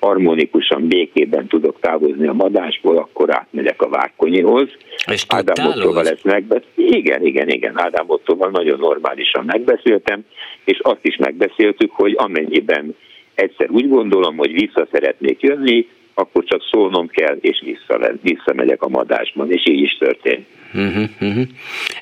[0.00, 4.68] harmonikusan, békében tudok távozni a madásból, akkor átmegyek a Várkonyihoz.
[5.06, 6.96] És Ádám Ottóval ezt megbeszéltem.
[6.96, 10.24] Igen, igen, igen, Ádám Ottóval nagyon normálisan megbeszéltem,
[10.64, 12.96] és azt is megbeszéltük, hogy amennyiben
[13.34, 18.88] egyszer úgy gondolom, hogy vissza szeretnék jönni, akkor csak szólnom kell, és vissza, visszamegyek a
[18.88, 20.46] madásban, és így is történt.
[20.74, 21.42] Uh-huh, uh-huh.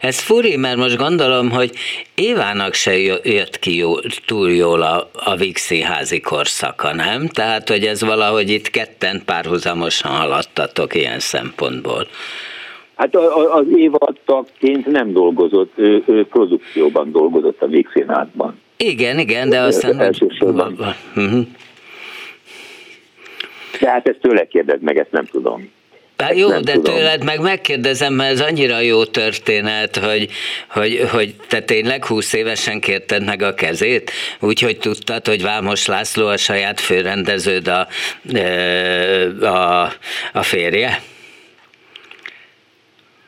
[0.00, 1.70] Ez furi, mert most gondolom, hogy
[2.14, 7.28] Évának se jött ki jó, túl jól a, a Vixi házi korszaka, nem?
[7.28, 12.06] Tehát, hogy ez valahogy itt ketten párhuzamosan haladtatok ilyen szempontból.
[12.94, 13.16] Hát
[13.50, 18.60] az Éva tagként nem dolgozott, ő, ő produkcióban dolgozott a Vixinátban.
[18.76, 20.00] Igen, igen, de aztán...
[20.00, 20.96] Elsősorban.
[21.16, 21.46] Uh-huh.
[23.80, 25.70] De hát ezt tőle kérdezd meg, ezt nem tudom.
[26.16, 26.94] Hát jó, de tudom.
[26.94, 30.28] tőled meg megkérdezem, mert ez annyira jó történet, hogy,
[30.68, 34.10] hogy, hogy te tényleg 20 évesen kérted meg a kezét,
[34.40, 37.86] úgyhogy tudtad, hogy Vámos László a saját főrendeződ a,
[39.46, 39.82] a,
[40.32, 40.98] a férje?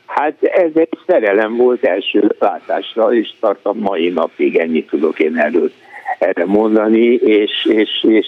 [0.05, 5.71] Hát ez egy szerelem volt első látásra, és tartom mai napig, ennyit tudok én erről
[6.19, 8.27] erre mondani, és, és, és,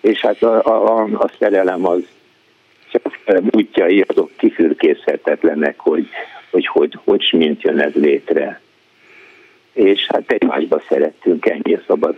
[0.00, 2.02] és hát a, a, a szerelem az
[3.50, 6.08] útjai azok kifürkészhetetlenek, hogy
[6.50, 8.60] hogy, hogy, hogy mint jön ez létre.
[9.72, 12.14] És hát egymásba szerettünk ennyi szabad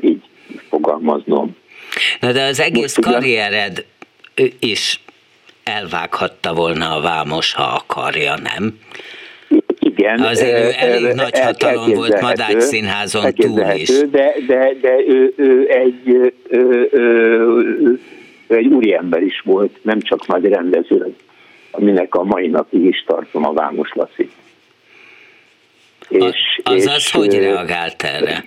[0.00, 0.22] így
[0.68, 1.56] fogalmaznom.
[2.20, 3.84] Na de az egész Most karriered
[4.58, 5.00] is
[5.64, 8.78] elvághatta volna a vámos, ha akarja, nem?
[9.84, 10.20] Igen.
[10.20, 13.88] Azért ő elég el, nagy hatalom volt Madács színházon túl is.
[13.88, 16.08] De, de, de ő, ő egy,
[16.48, 18.00] ő, ő,
[18.46, 21.14] egy úriember is volt, nem csak nagy rendező,
[21.70, 24.30] aminek a mai napig is tartom a Vámos Laci.
[26.08, 28.44] És, azaz és, hogy reagált erre?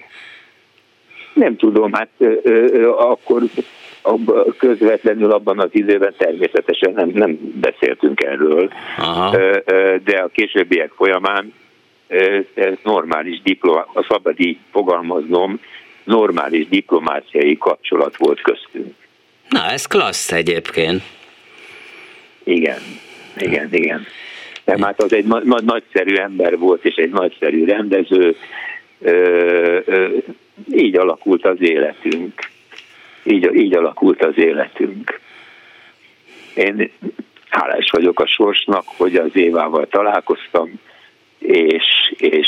[1.34, 3.42] Nem tudom, hát ö, ö, akkor
[4.58, 9.38] közvetlenül abban az időben természetesen nem, nem beszéltünk erről, Aha.
[10.04, 11.54] de a későbbiek folyamán
[12.54, 15.60] ez normális diplomá, a szabad így fogalmaznom,
[16.04, 18.94] normális diplomáciai kapcsolat volt köztünk.
[19.50, 21.02] Na, ez klassz egyébként.
[22.44, 22.80] Igen,
[23.38, 24.06] igen, igen.
[24.66, 28.36] De hát az egy na- nagyszerű ember volt, és egy nagyszerű rendező.
[29.02, 30.08] Ö, ö,
[30.72, 32.34] így alakult az életünk
[33.32, 35.20] így, így alakult az életünk.
[36.56, 36.92] Én
[37.50, 40.80] hálás vagyok a sorsnak, hogy az Évával találkoztam,
[41.40, 41.84] és,
[42.18, 42.48] és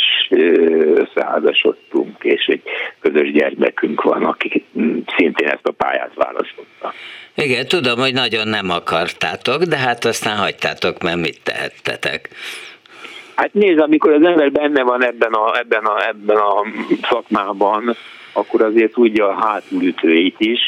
[0.95, 2.61] összeházasodtunk, és egy
[2.99, 4.65] közös gyermekünk van, aki
[5.17, 6.93] szintén ezt a pályát választotta.
[7.35, 12.29] Igen, tudom, hogy nagyon nem akartátok, de hát aztán hagytátok, mert mit tehettetek.
[13.35, 16.63] Hát nézd, amikor az ember benne van ebben a, ebben a, ebben a
[17.09, 17.95] szakmában,
[18.33, 20.59] akkor azért tudja a hátulütőit is,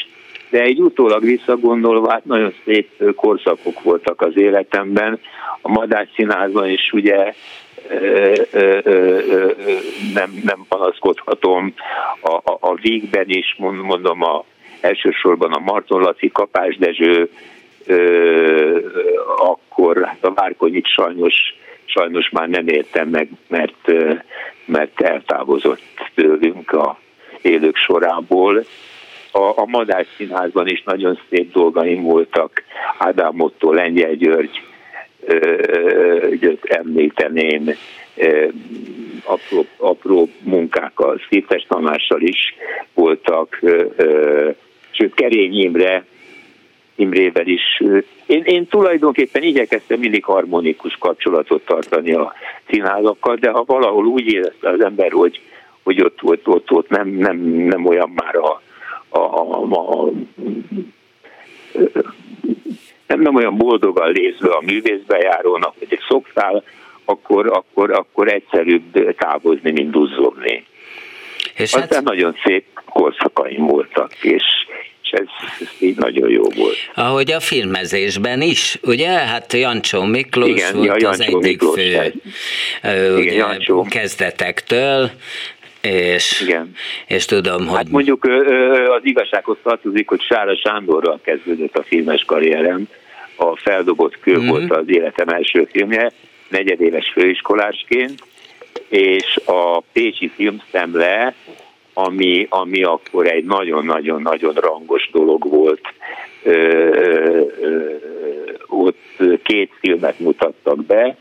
[0.50, 5.20] de egy utólag visszagondolva, hát nagyon szép korszakok voltak az életemben.
[5.60, 7.34] A Madás Színházban is ugye
[10.14, 11.74] nem, nem panaszkodhatom.
[12.20, 14.44] A, a, a Vígben is mondom, a,
[14.80, 17.30] elsősorban a Marton Laci, Kapás Dezső,
[19.36, 21.34] akkor hát a Várkonyit sajnos,
[21.84, 23.92] sajnos már nem értem meg, mert,
[24.64, 25.82] mert eltávozott
[26.14, 26.98] tőlünk a
[27.42, 28.64] élők sorából.
[29.32, 32.62] A, a Madás Színházban is nagyon szép dolgaim voltak,
[32.98, 34.62] Ádám Otto, Lengyel György,
[36.62, 37.70] említeném,
[39.24, 42.54] apró, apró munkákkal, Szétes tanással is
[42.94, 43.60] voltak,
[44.90, 46.04] sőt Kerény Imre,
[46.94, 47.82] Imrével is.
[48.26, 52.32] Én, én tulajdonképpen igyekeztem mindig harmonikus kapcsolatot tartani a
[52.70, 55.40] színházakkal, de ha valahol úgy érezte az ember, hogy,
[55.82, 58.62] hogy ott, ott, ott, ott nem, nem, nem olyan már a,
[59.08, 60.10] a, a, a
[63.06, 66.64] nem, nem olyan boldogan lézve a művészbejárónak, hogy szoktál,
[67.04, 70.66] akkor, akkor, akkor egyszerűbb távozni, mint duzzogni.
[71.54, 72.02] És Aztán hát...
[72.02, 74.42] nagyon szép korszakaim voltak, és,
[75.12, 75.26] ez,
[75.60, 76.76] ez így nagyon jó volt.
[76.94, 79.08] Ahogy a filmezésben is, ugye?
[79.08, 82.12] Hát Jancsó Miklós Igen, volt ja, Jancsó az egyik Miklós, fő
[83.18, 83.82] Igen, Jancsó.
[83.82, 85.10] kezdetektől,
[85.82, 86.72] és, Igen.
[87.06, 87.76] és tudom, hogy...
[87.76, 88.24] Hát mondjuk
[88.96, 92.88] az igazsághoz tartozik, hogy Sára Sándorral kezdődött a filmes karrierem,
[93.36, 94.48] a Feldobott kő mm-hmm.
[94.48, 96.12] volt az életem első filmje,
[96.48, 98.22] negyedéves főiskolásként,
[98.88, 101.34] és a Pécsi Filmszemle,
[101.92, 105.80] ami, ami akkor egy nagyon-nagyon-nagyon rangos dolog volt,
[106.42, 107.90] ö, ö, ö,
[108.66, 111.16] ott két filmet mutattak be,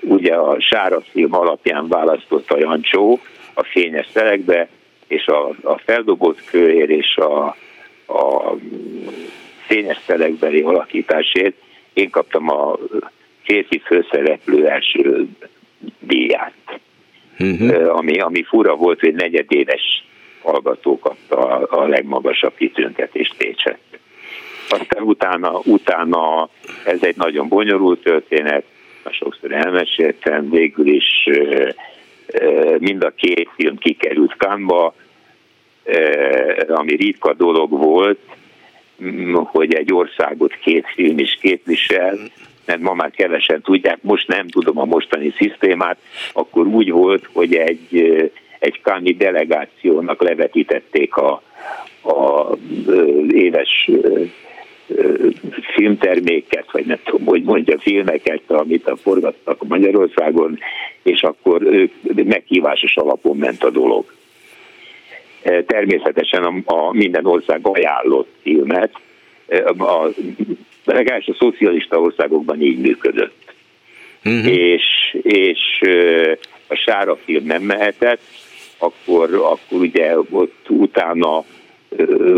[0.00, 3.20] ugye a Sára film alapján választott a Jancsó
[3.54, 4.68] a fényes szelekbe,
[5.06, 7.56] és a, a feldobott kőér és a,
[8.06, 8.54] a
[9.66, 11.54] fényes szelekbeli alakításért
[11.92, 12.78] én kaptam a
[13.42, 15.26] férfi főszereplő első
[15.98, 16.80] díját,
[17.38, 17.96] uh-huh.
[17.96, 20.04] ami, ami fura volt, hogy negyedéves
[20.42, 23.78] hallgató kapta a, a legmagasabb kitüntetést Pécset.
[24.68, 26.48] Aztán utána, utána
[26.84, 28.64] ez egy nagyon bonyolult történet,
[29.10, 31.28] sokszor elmeséltem, végül is
[32.78, 34.94] mind a két film kikerült Kánba,
[36.68, 38.18] ami ritka dolog volt,
[39.44, 42.18] hogy egy országot két film is képvisel,
[42.66, 45.98] mert ma már kevesen tudják, most nem tudom a mostani szisztémát,
[46.32, 48.20] akkor úgy volt, hogy egy,
[48.58, 51.42] egy káni delegációnak levetítették a,
[52.02, 52.48] a
[53.28, 53.90] éves
[55.74, 60.58] filmterméket, vagy nem tudom, hogy mondja, filmeket, amit a forgattak Magyarországon,
[61.02, 64.04] és akkor meghívásos alapon ment a dolog.
[65.66, 68.92] Természetesen a, a minden ország ajánlott filmet,
[69.78, 70.08] a,
[70.84, 73.54] legalábbis a szocialista országokban így működött.
[74.24, 74.46] Uh-huh.
[74.46, 75.80] És, és
[76.66, 78.20] a sára film nem mehetett,
[78.78, 81.44] akkor, akkor ugye ott utána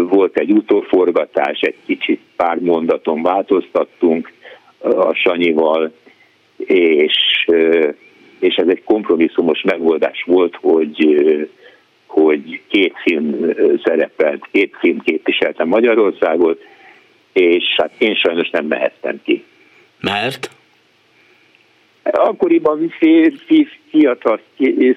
[0.09, 4.33] volt egy utóforgatás, egy kicsit pár mondaton változtattunk
[4.79, 5.93] a Sanyival,
[6.67, 7.49] és,
[8.39, 11.25] és ez egy kompromisszumos megoldás volt, hogy
[12.07, 16.61] hogy két film szerepelt, két film képviselte Magyarországot,
[17.33, 19.45] és hát én sajnos nem mehettem ki.
[20.01, 20.51] Mert?
[22.03, 24.41] Akkoriban férfi, fiatal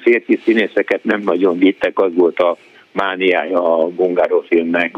[0.02, 2.58] férfi színészeket nem nagyon vittek, az volt a
[2.98, 4.96] mániája a Bungáró filmnek,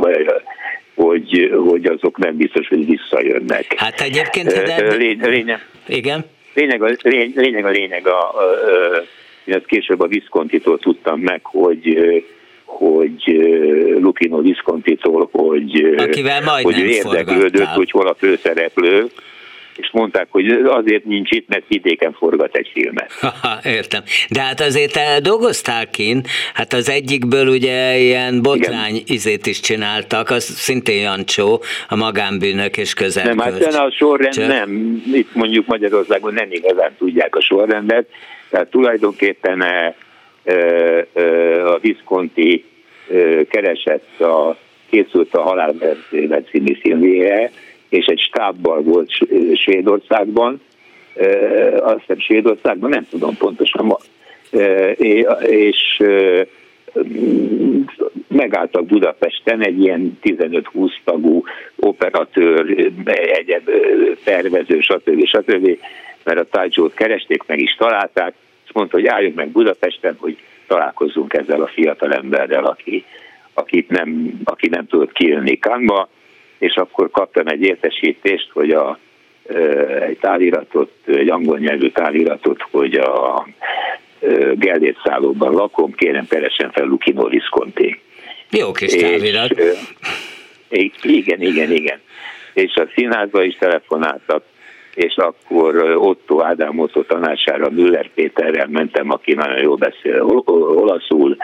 [0.96, 3.74] hogy, hogy azok nem biztos, hogy visszajönnek.
[3.76, 4.48] Hát egyébként...
[4.48, 4.96] De...
[4.96, 6.26] Lény, lényeg, Igen?
[6.54, 9.04] Lényeg a lényeg, lényeg a, lényeg a, a, a
[9.50, 11.98] én ezt később a Viscontitól tudtam meg, hogy
[12.66, 13.24] hogy
[14.00, 19.06] Lupino Viscontitól, hogy, Akivel hogy érdeklődött, hogy hol a főszereplő,
[19.80, 23.12] és mondták, hogy azért nincs itt, mert vidéken forgat egy filmet.
[23.78, 24.04] Értem.
[24.30, 29.04] De hát azért dolgoztál kint, hát az egyikből ugye ilyen botrány Igen.
[29.08, 33.24] izét is csináltak, az szintén Jancsó, a magánbűnök és közel.
[33.24, 34.48] Nem, hát a sorrend Csak...
[34.48, 38.08] nem, itt mondjuk Magyarországon nem igazán tudják a sorrendet,
[38.50, 39.96] tehát tulajdonképpen e,
[40.44, 40.54] e,
[41.14, 42.66] e, a Visconti
[43.50, 44.58] keresett a,
[44.90, 47.52] készült a Halálmerszélet című filmjére,
[47.90, 49.12] és egy stábbal volt
[49.56, 50.62] Svédországban,
[51.80, 53.96] azt hiszem Svédországban, nem tudom pontosan,
[55.48, 56.04] és
[58.28, 61.44] megálltak Budapesten egy ilyen 15-20 tagú
[61.76, 63.70] operatőr, egyéb
[64.24, 65.26] tervező, stb.
[65.26, 65.78] stb.
[66.24, 68.34] mert a Tajzsót keresték, meg is találták,
[68.66, 70.38] és mondta, hogy álljunk meg Budapesten, hogy
[70.68, 73.06] találkozzunk ezzel a fiatal emberrel, aki,
[73.54, 76.10] akit nem, aki nem tudott kijönni Kánba,
[76.60, 79.00] és akkor kaptam egy értesítést, hogy a,
[80.00, 83.48] egy táliratot, egy angol nyelvű táliratot, hogy a
[84.54, 88.00] Gellért szállóban lakom, kérem keressen fel Lukinó Visconti.
[88.52, 89.52] Jó kis távirat.
[90.70, 92.00] És, igen, igen, igen.
[92.54, 94.44] És a színházba is telefonáltak,
[94.96, 100.22] és akkor Otto Ádám Otto tanácsára Müller Péterrel mentem, aki nagyon jól beszél
[100.76, 101.38] olaszul,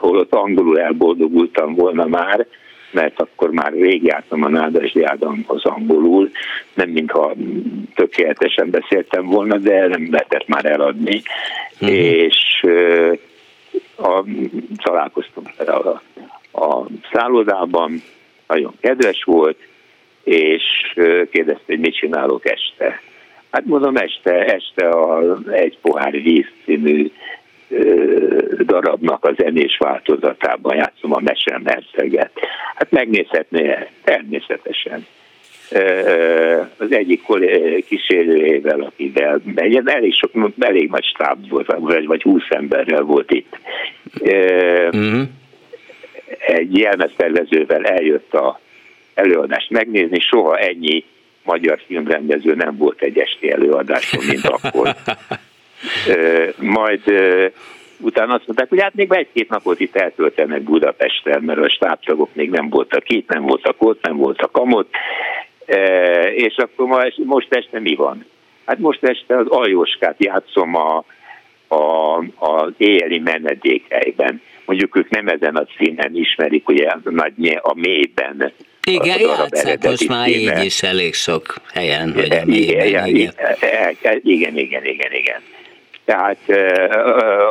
[0.00, 2.46] holott angolul elboldogultam volna már,
[2.90, 6.30] mert akkor már rég jártam a Nádasdi Ádámhoz angolul,
[6.74, 7.34] nem mintha
[7.94, 11.22] tökéletesen beszéltem volna, de nem lehetett már eladni,
[11.80, 11.96] uh-huh.
[11.96, 12.66] és
[13.96, 14.24] a,
[14.82, 15.88] találkoztunk a,
[16.60, 18.02] a szállodában,
[18.46, 19.58] nagyon kedves volt,
[20.24, 20.62] és
[21.30, 23.00] kérdezte, hogy mit csinálok este.
[23.50, 27.10] Hát mondom, este, este a Egy pohár víz című
[28.64, 32.30] darabnak a zenés változatában játszom a mesemerceget.
[32.74, 35.06] Hát megnézhetné természetesen
[36.76, 37.22] az egyik
[37.88, 43.58] kísérőjével, akivel egy elég, sok, elég nagy stáb volt, vagy, vagy 20 emberrel volt itt.
[44.20, 45.22] Uh-huh.
[46.38, 48.60] Egy jelmeztervezővel eljött a
[49.14, 51.04] előadást megnézni, soha ennyi
[51.44, 54.94] magyar filmrendező nem volt egy esti előadáson, mint akkor.
[56.56, 57.02] Majd
[58.00, 62.50] utána azt mondták, hogy hát még egy-két napot itt eltöltenek Budapesten, mert a stábtagok még
[62.50, 64.90] nem voltak itt, nem voltak ott, nem voltak amott,
[66.34, 68.24] és akkor most este mi van?
[68.66, 71.04] Hát most este az Aljóskát játszom a,
[71.68, 74.42] a, az éjjeli menedékhelyben.
[74.64, 78.52] Mondjuk ők nem ezen a színen ismerik, ugye a, nagy, a mélyben.
[78.86, 83.06] Igen, játszák most már így is elég sok helyen, hogy a mélyben.
[83.06, 83.06] Igen,
[84.22, 85.40] igen, igen, igen, igen.
[86.08, 86.38] Tehát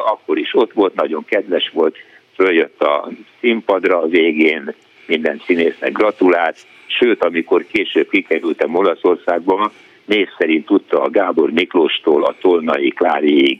[0.05, 1.97] akkor is ott volt, nagyon kedves volt,
[2.36, 4.74] följött a színpadra a végén,
[5.05, 9.72] minden színésznek gratulált, sőt, amikor később kikerültem Olaszországba,
[10.05, 13.60] név szerint tudta a Gábor Miklóstól a Tolnai Kláriig,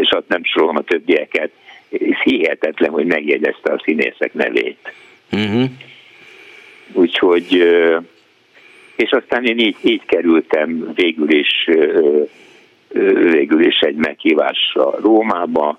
[0.00, 1.50] és ott nem sorolom a többieket,
[1.88, 4.92] és hihetetlen, hogy megjegyezte a színészek nevét.
[5.32, 5.64] Uh-huh.
[6.92, 7.52] Úgyhogy,
[8.96, 11.68] és aztán én így, így kerültem végül is
[13.30, 15.78] végül is egy meghívásra Rómába,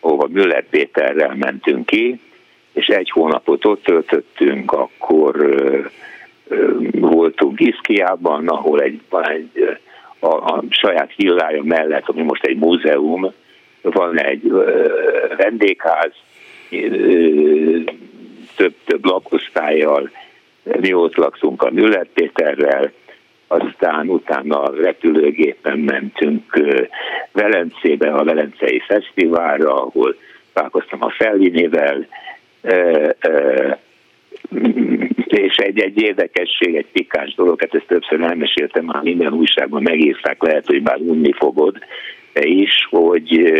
[0.00, 2.20] ahova Müller Péterrel mentünk ki,
[2.72, 5.34] és egy hónapot ott töltöttünk, akkor
[6.92, 9.78] voltunk Iszkiában, ahol egy, egy
[10.18, 13.32] a, a saját villája mellett, ami most egy múzeum,
[13.82, 14.52] van egy
[15.36, 16.12] vendégház,
[18.56, 20.10] több-több lakosztályjal,
[20.80, 22.92] mi ott lakszunk a Müller Péterrel,
[23.46, 26.60] aztán utána a repülőgépen mentünk
[27.32, 30.16] Velencébe, a Velencei Fesztiválra, ahol
[30.52, 32.06] találkoztam a Fellinivel,
[35.26, 40.42] és egy, egy érdekesség, egy pikás dolog, hát ezt többször elmeséltem már minden újságban, megírták,
[40.42, 41.78] lehet, hogy már unni fogod
[42.34, 43.52] de is, hogy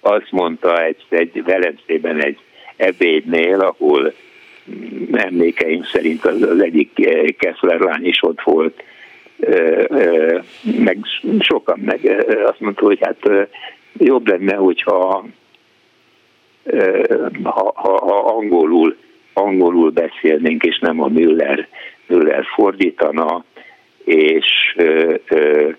[0.00, 2.38] azt mondta egy, egy Velencében egy
[2.76, 4.12] ebédnél, ahol
[4.70, 6.90] mm, emlékeim szerint az, az egyik
[7.38, 8.82] Kessler lány is ott volt,
[10.78, 10.98] meg
[11.38, 13.48] sokan meg azt mondta, hogy hát
[13.98, 15.26] jobb lenne, hogyha
[17.42, 18.96] ha, ha, ha angolul,
[19.32, 21.68] angolul beszélnénk, és nem a Müller,
[22.06, 23.44] Müller fordítana,
[24.04, 25.70] és ö, ö,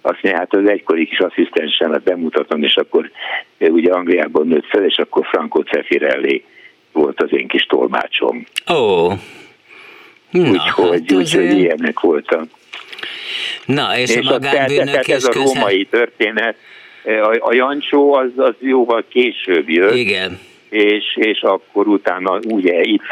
[0.00, 3.10] azt mondja, hát az egykori kis asszisztensemet bemutatom, és akkor
[3.58, 6.44] ugye Angliában nőtt fel, és akkor Franco Cefirelli
[6.92, 8.46] volt az én kis tolmácsom.
[8.70, 8.74] Ó.
[8.74, 9.12] Oh.
[10.32, 12.48] Úgyhogy hát úgy, ilyenek voltak.
[13.66, 16.56] Na, és, és a magánbűnök ez a római történet,
[17.04, 19.94] a, a Jancsó az, az jóval később jött.
[19.94, 20.38] Igen.
[20.68, 23.04] És, és akkor utána ugye itt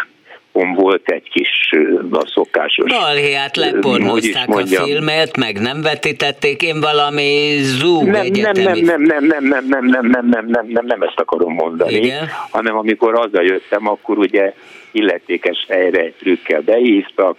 [0.75, 1.71] volt egy kis
[2.11, 2.91] a szokásos.
[2.91, 8.81] Balhéját lepornozták a filmet, meg nem vetítették, én valami zúg nem, egyetemi...
[8.81, 11.95] nem, nem, nem, nem, nem, nem, nem, nem, nem, nem, nem, nem ezt akarom mondani,
[11.95, 12.29] Igen.
[12.51, 14.55] hanem amikor hazajöttem, akkor ugye
[14.93, 17.37] illetékes helyre egy trükkel behívtak,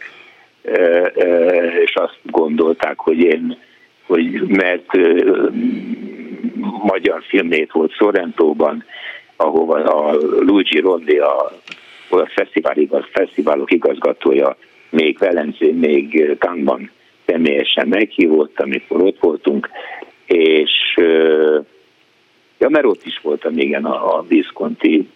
[1.84, 3.57] és azt gondolták, hogy én,
[4.05, 4.86] hogy mert
[6.84, 8.84] magyar filmét volt Sorrentóban,
[9.36, 11.51] ahova a Luigi Rondi, a,
[12.09, 14.57] a fesztivál igaz, fesztiválok igazgatója
[14.89, 16.91] még Velencén, még Kangban
[17.26, 19.70] személyesen meghívott, amikor ott voltunk,
[20.26, 20.72] és
[22.59, 25.09] ja, mert ott is voltam igen a, a Visconti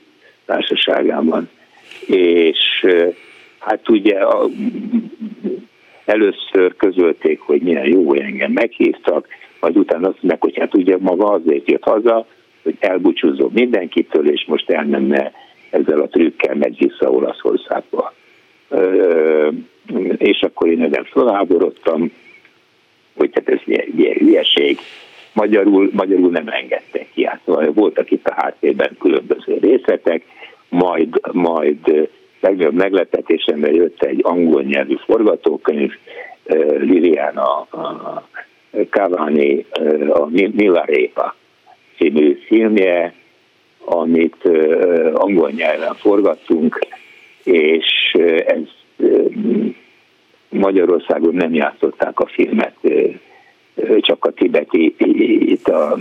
[0.46, 1.50] társaságában,
[2.08, 2.86] és
[3.60, 4.46] hát ugye a,
[6.06, 9.28] először közölték, hogy milyen jó, hogy engem meghívtak,
[9.60, 12.26] majd utána azt mondják, hogy hát ugye maga azért jött haza,
[12.64, 15.32] hogy elbúcsúzom mindenkitől, és most elmenne
[15.70, 18.14] ezzel a trükkel megy vissza Olaszországba.
[20.18, 22.12] És akkor én ezen felháborodtam,
[23.18, 24.78] hogy hát ez milyen hülyeség.
[25.34, 27.26] Magyarul, magyarul nem engedtek ki.
[27.26, 27.42] Hát
[27.74, 30.24] voltak itt a háttérben különböző részletek,
[30.70, 35.92] majd, majd legnagyobb meglepetésemben jött egy angol nyelvű forgatókönyv,
[36.78, 37.68] Liliana
[38.90, 39.66] Cavani
[40.10, 41.36] a Milarépa
[41.98, 43.14] című filmje,
[43.86, 44.50] amit
[45.14, 46.80] angol nyelven forgattunk,
[47.44, 48.16] és
[48.46, 48.62] ez
[50.50, 52.76] Magyarországon nem játszották a filmet,
[53.98, 54.96] csak a tibeti,
[55.52, 55.98] itt a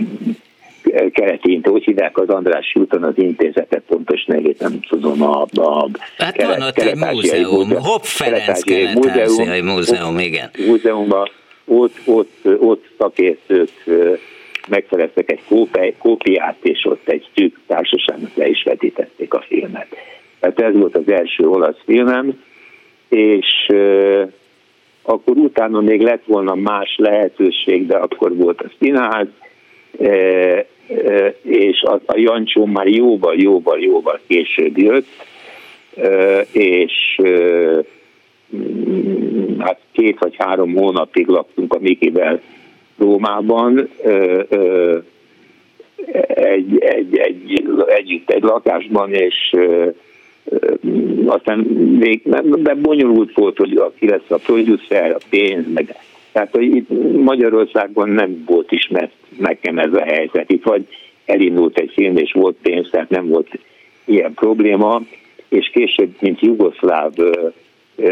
[1.11, 6.35] keleti úgy hívják az András úton az intézetet, pontos nevét nem tudom, a, a Hát
[6.35, 10.49] kelet, van ott egy múzeum, Hopp Ferenc kelet múzeum, igen.
[10.67, 11.29] Múzeumban
[11.65, 13.69] ott, ott, ott szakértők
[14.69, 15.41] megszereztek egy
[15.97, 19.87] kópiát, és ott egy szűk társaságnak le is vetítették a filmet.
[20.39, 22.43] Tehát ez volt az első olasz filmem,
[23.09, 23.67] és
[25.01, 29.27] akkor utána még lett volna más lehetőség, de akkor volt a színház,
[31.41, 35.07] és a, a Jancsó már jóval, jóval, jóval később jött,
[36.51, 37.21] és
[39.57, 42.41] hát két vagy három hónapig laktunk a Mikivel
[42.97, 43.89] Rómában,
[46.27, 49.55] egy, egy, egy, együtt egy lakásban, és
[51.25, 51.59] aztán
[51.99, 52.21] még
[52.57, 55.95] de bonyolult volt, hogy ki lesz a producer, a pénz, meg
[56.31, 56.89] tehát, hogy itt
[57.23, 60.51] Magyarországon nem volt ismert nekem ez a helyzet.
[60.51, 60.87] Itt vagy
[61.25, 63.59] elindult egy film, és volt pénz, tehát nem volt
[64.05, 65.01] ilyen probléma,
[65.49, 67.13] és később, mint jugoszláv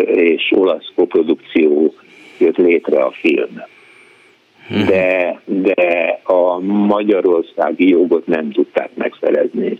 [0.05, 1.93] és olasz koprodukció
[2.39, 3.61] jött létre a film.
[4.87, 9.79] De, de a magyarországi jogot nem tudták megszerezni.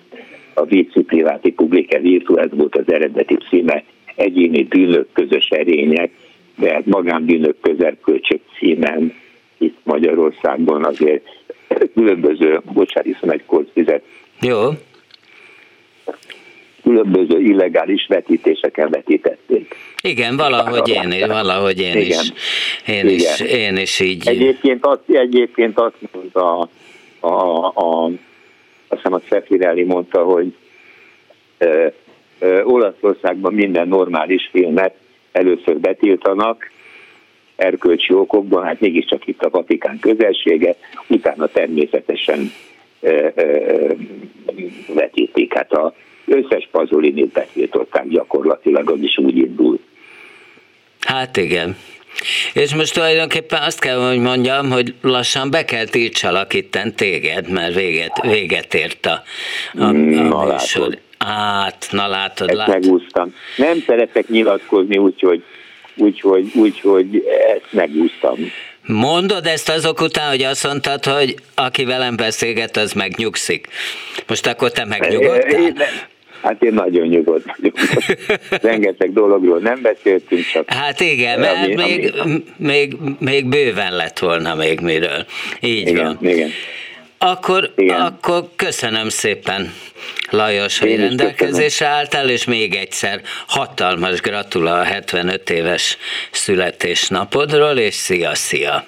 [0.53, 3.83] A Vici Privati Publike Virtu, ez volt az eredeti címe,
[4.15, 6.11] egyéni bűnök közös erények,
[6.58, 9.14] de magánbűnök közelkölcsök címen
[9.58, 11.26] itt Magyarországon azért
[11.93, 14.03] különböző, bocsánat, hiszem egy korcvizet.
[14.41, 14.70] Jó
[16.88, 19.76] különböző illegális vetítéseken vetítették.
[20.01, 22.05] Igen, valahogy én, is, valahogy én Igen.
[22.05, 22.32] is.
[22.86, 23.08] Én, Igen.
[23.08, 24.28] is, én is így.
[24.28, 26.70] Egyébként azt, egyébként azt mondta a,
[27.20, 28.05] a, a,
[28.88, 30.53] azt hiszem a Szefirelli mondta, hogy
[31.58, 31.88] ö,
[32.39, 34.95] ö, Olaszországban minden normális filmet
[35.38, 36.71] először betiltanak,
[37.55, 40.75] erkölcsi okokban, hát mégiscsak itt a Vatikán közelsége,
[41.07, 42.51] utána természetesen
[42.99, 43.93] ö, ö,
[44.93, 45.53] vetítik.
[45.53, 45.93] Hát a,
[46.25, 49.81] összes Pazolinit betiltották gyakorlatilag, az is úgy indult.
[50.99, 51.77] Hát igen.
[52.53, 57.75] És most tulajdonképpen azt kell, hogy mondjam, hogy lassan be kell tiltsalak itten téged, mert
[57.75, 59.23] véget, véget ért a,
[59.73, 60.97] a, a na, műsor.
[61.18, 62.74] Hát, na látod, ezt látod.
[62.74, 63.34] megúsztam.
[63.57, 65.43] Nem szeretek nyilatkozni, úgyhogy
[65.97, 68.36] úgyhogy, úgyhogy ezt megúsztam.
[68.86, 73.68] Mondod ezt azok után, hogy azt mondtad, hogy aki velem beszélget, az megnyugszik.
[74.28, 75.74] Most akkor te megnyugodtál?
[76.41, 77.76] Hát én nagyon nyugodt vagyok.
[78.72, 80.70] Rengeteg dologról nem beszéltünk, csak...
[80.70, 82.43] Hát igen, mert ami, még, ami...
[82.57, 85.26] még, még bőven lett volna még miről.
[85.61, 86.30] Így igen, van.
[86.30, 86.49] Igen.
[87.18, 88.01] Akkor, igen.
[88.01, 89.74] akkor köszönöm szépen,
[90.30, 95.97] Lajos, hogy rendelkezésre álltál, és még egyszer hatalmas gratula a 75 éves
[96.32, 98.86] születésnapodról, és szia-szia!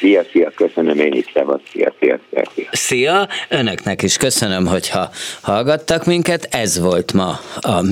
[0.00, 2.18] Szia, szia, köszönöm én is, szevasz, szia, szia,
[2.54, 3.28] szia, szia.
[3.48, 6.48] Önöknek is köszönöm, hogyha hallgattak minket.
[6.50, 7.82] Ez volt ma a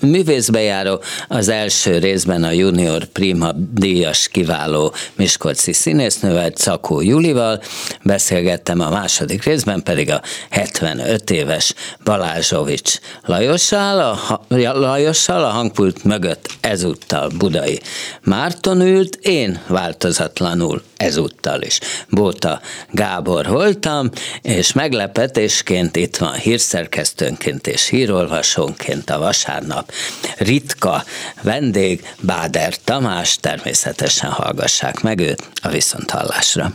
[0.00, 7.60] művészbejáró, az első részben a Junior Prima díjas kiváló Miskolci színésznővel, Cakó Julival.
[8.02, 16.48] Beszélgettem a második részben pedig a 75 éves Balázsovics Lajossal, a, Lajossal, a hangpult mögött
[16.60, 17.80] ezúttal Budai
[18.24, 21.78] Márton ült, én változatlanul ezúttal is.
[22.08, 24.10] Bóta Gábor voltam,
[24.42, 29.92] és meglepetésként itt van hírszerkesztőnként és hírolvasónként a vasárnap
[30.36, 31.04] ritka
[31.42, 36.74] vendég Báder Tamás, természetesen hallgassák meg őt a viszonthallásra.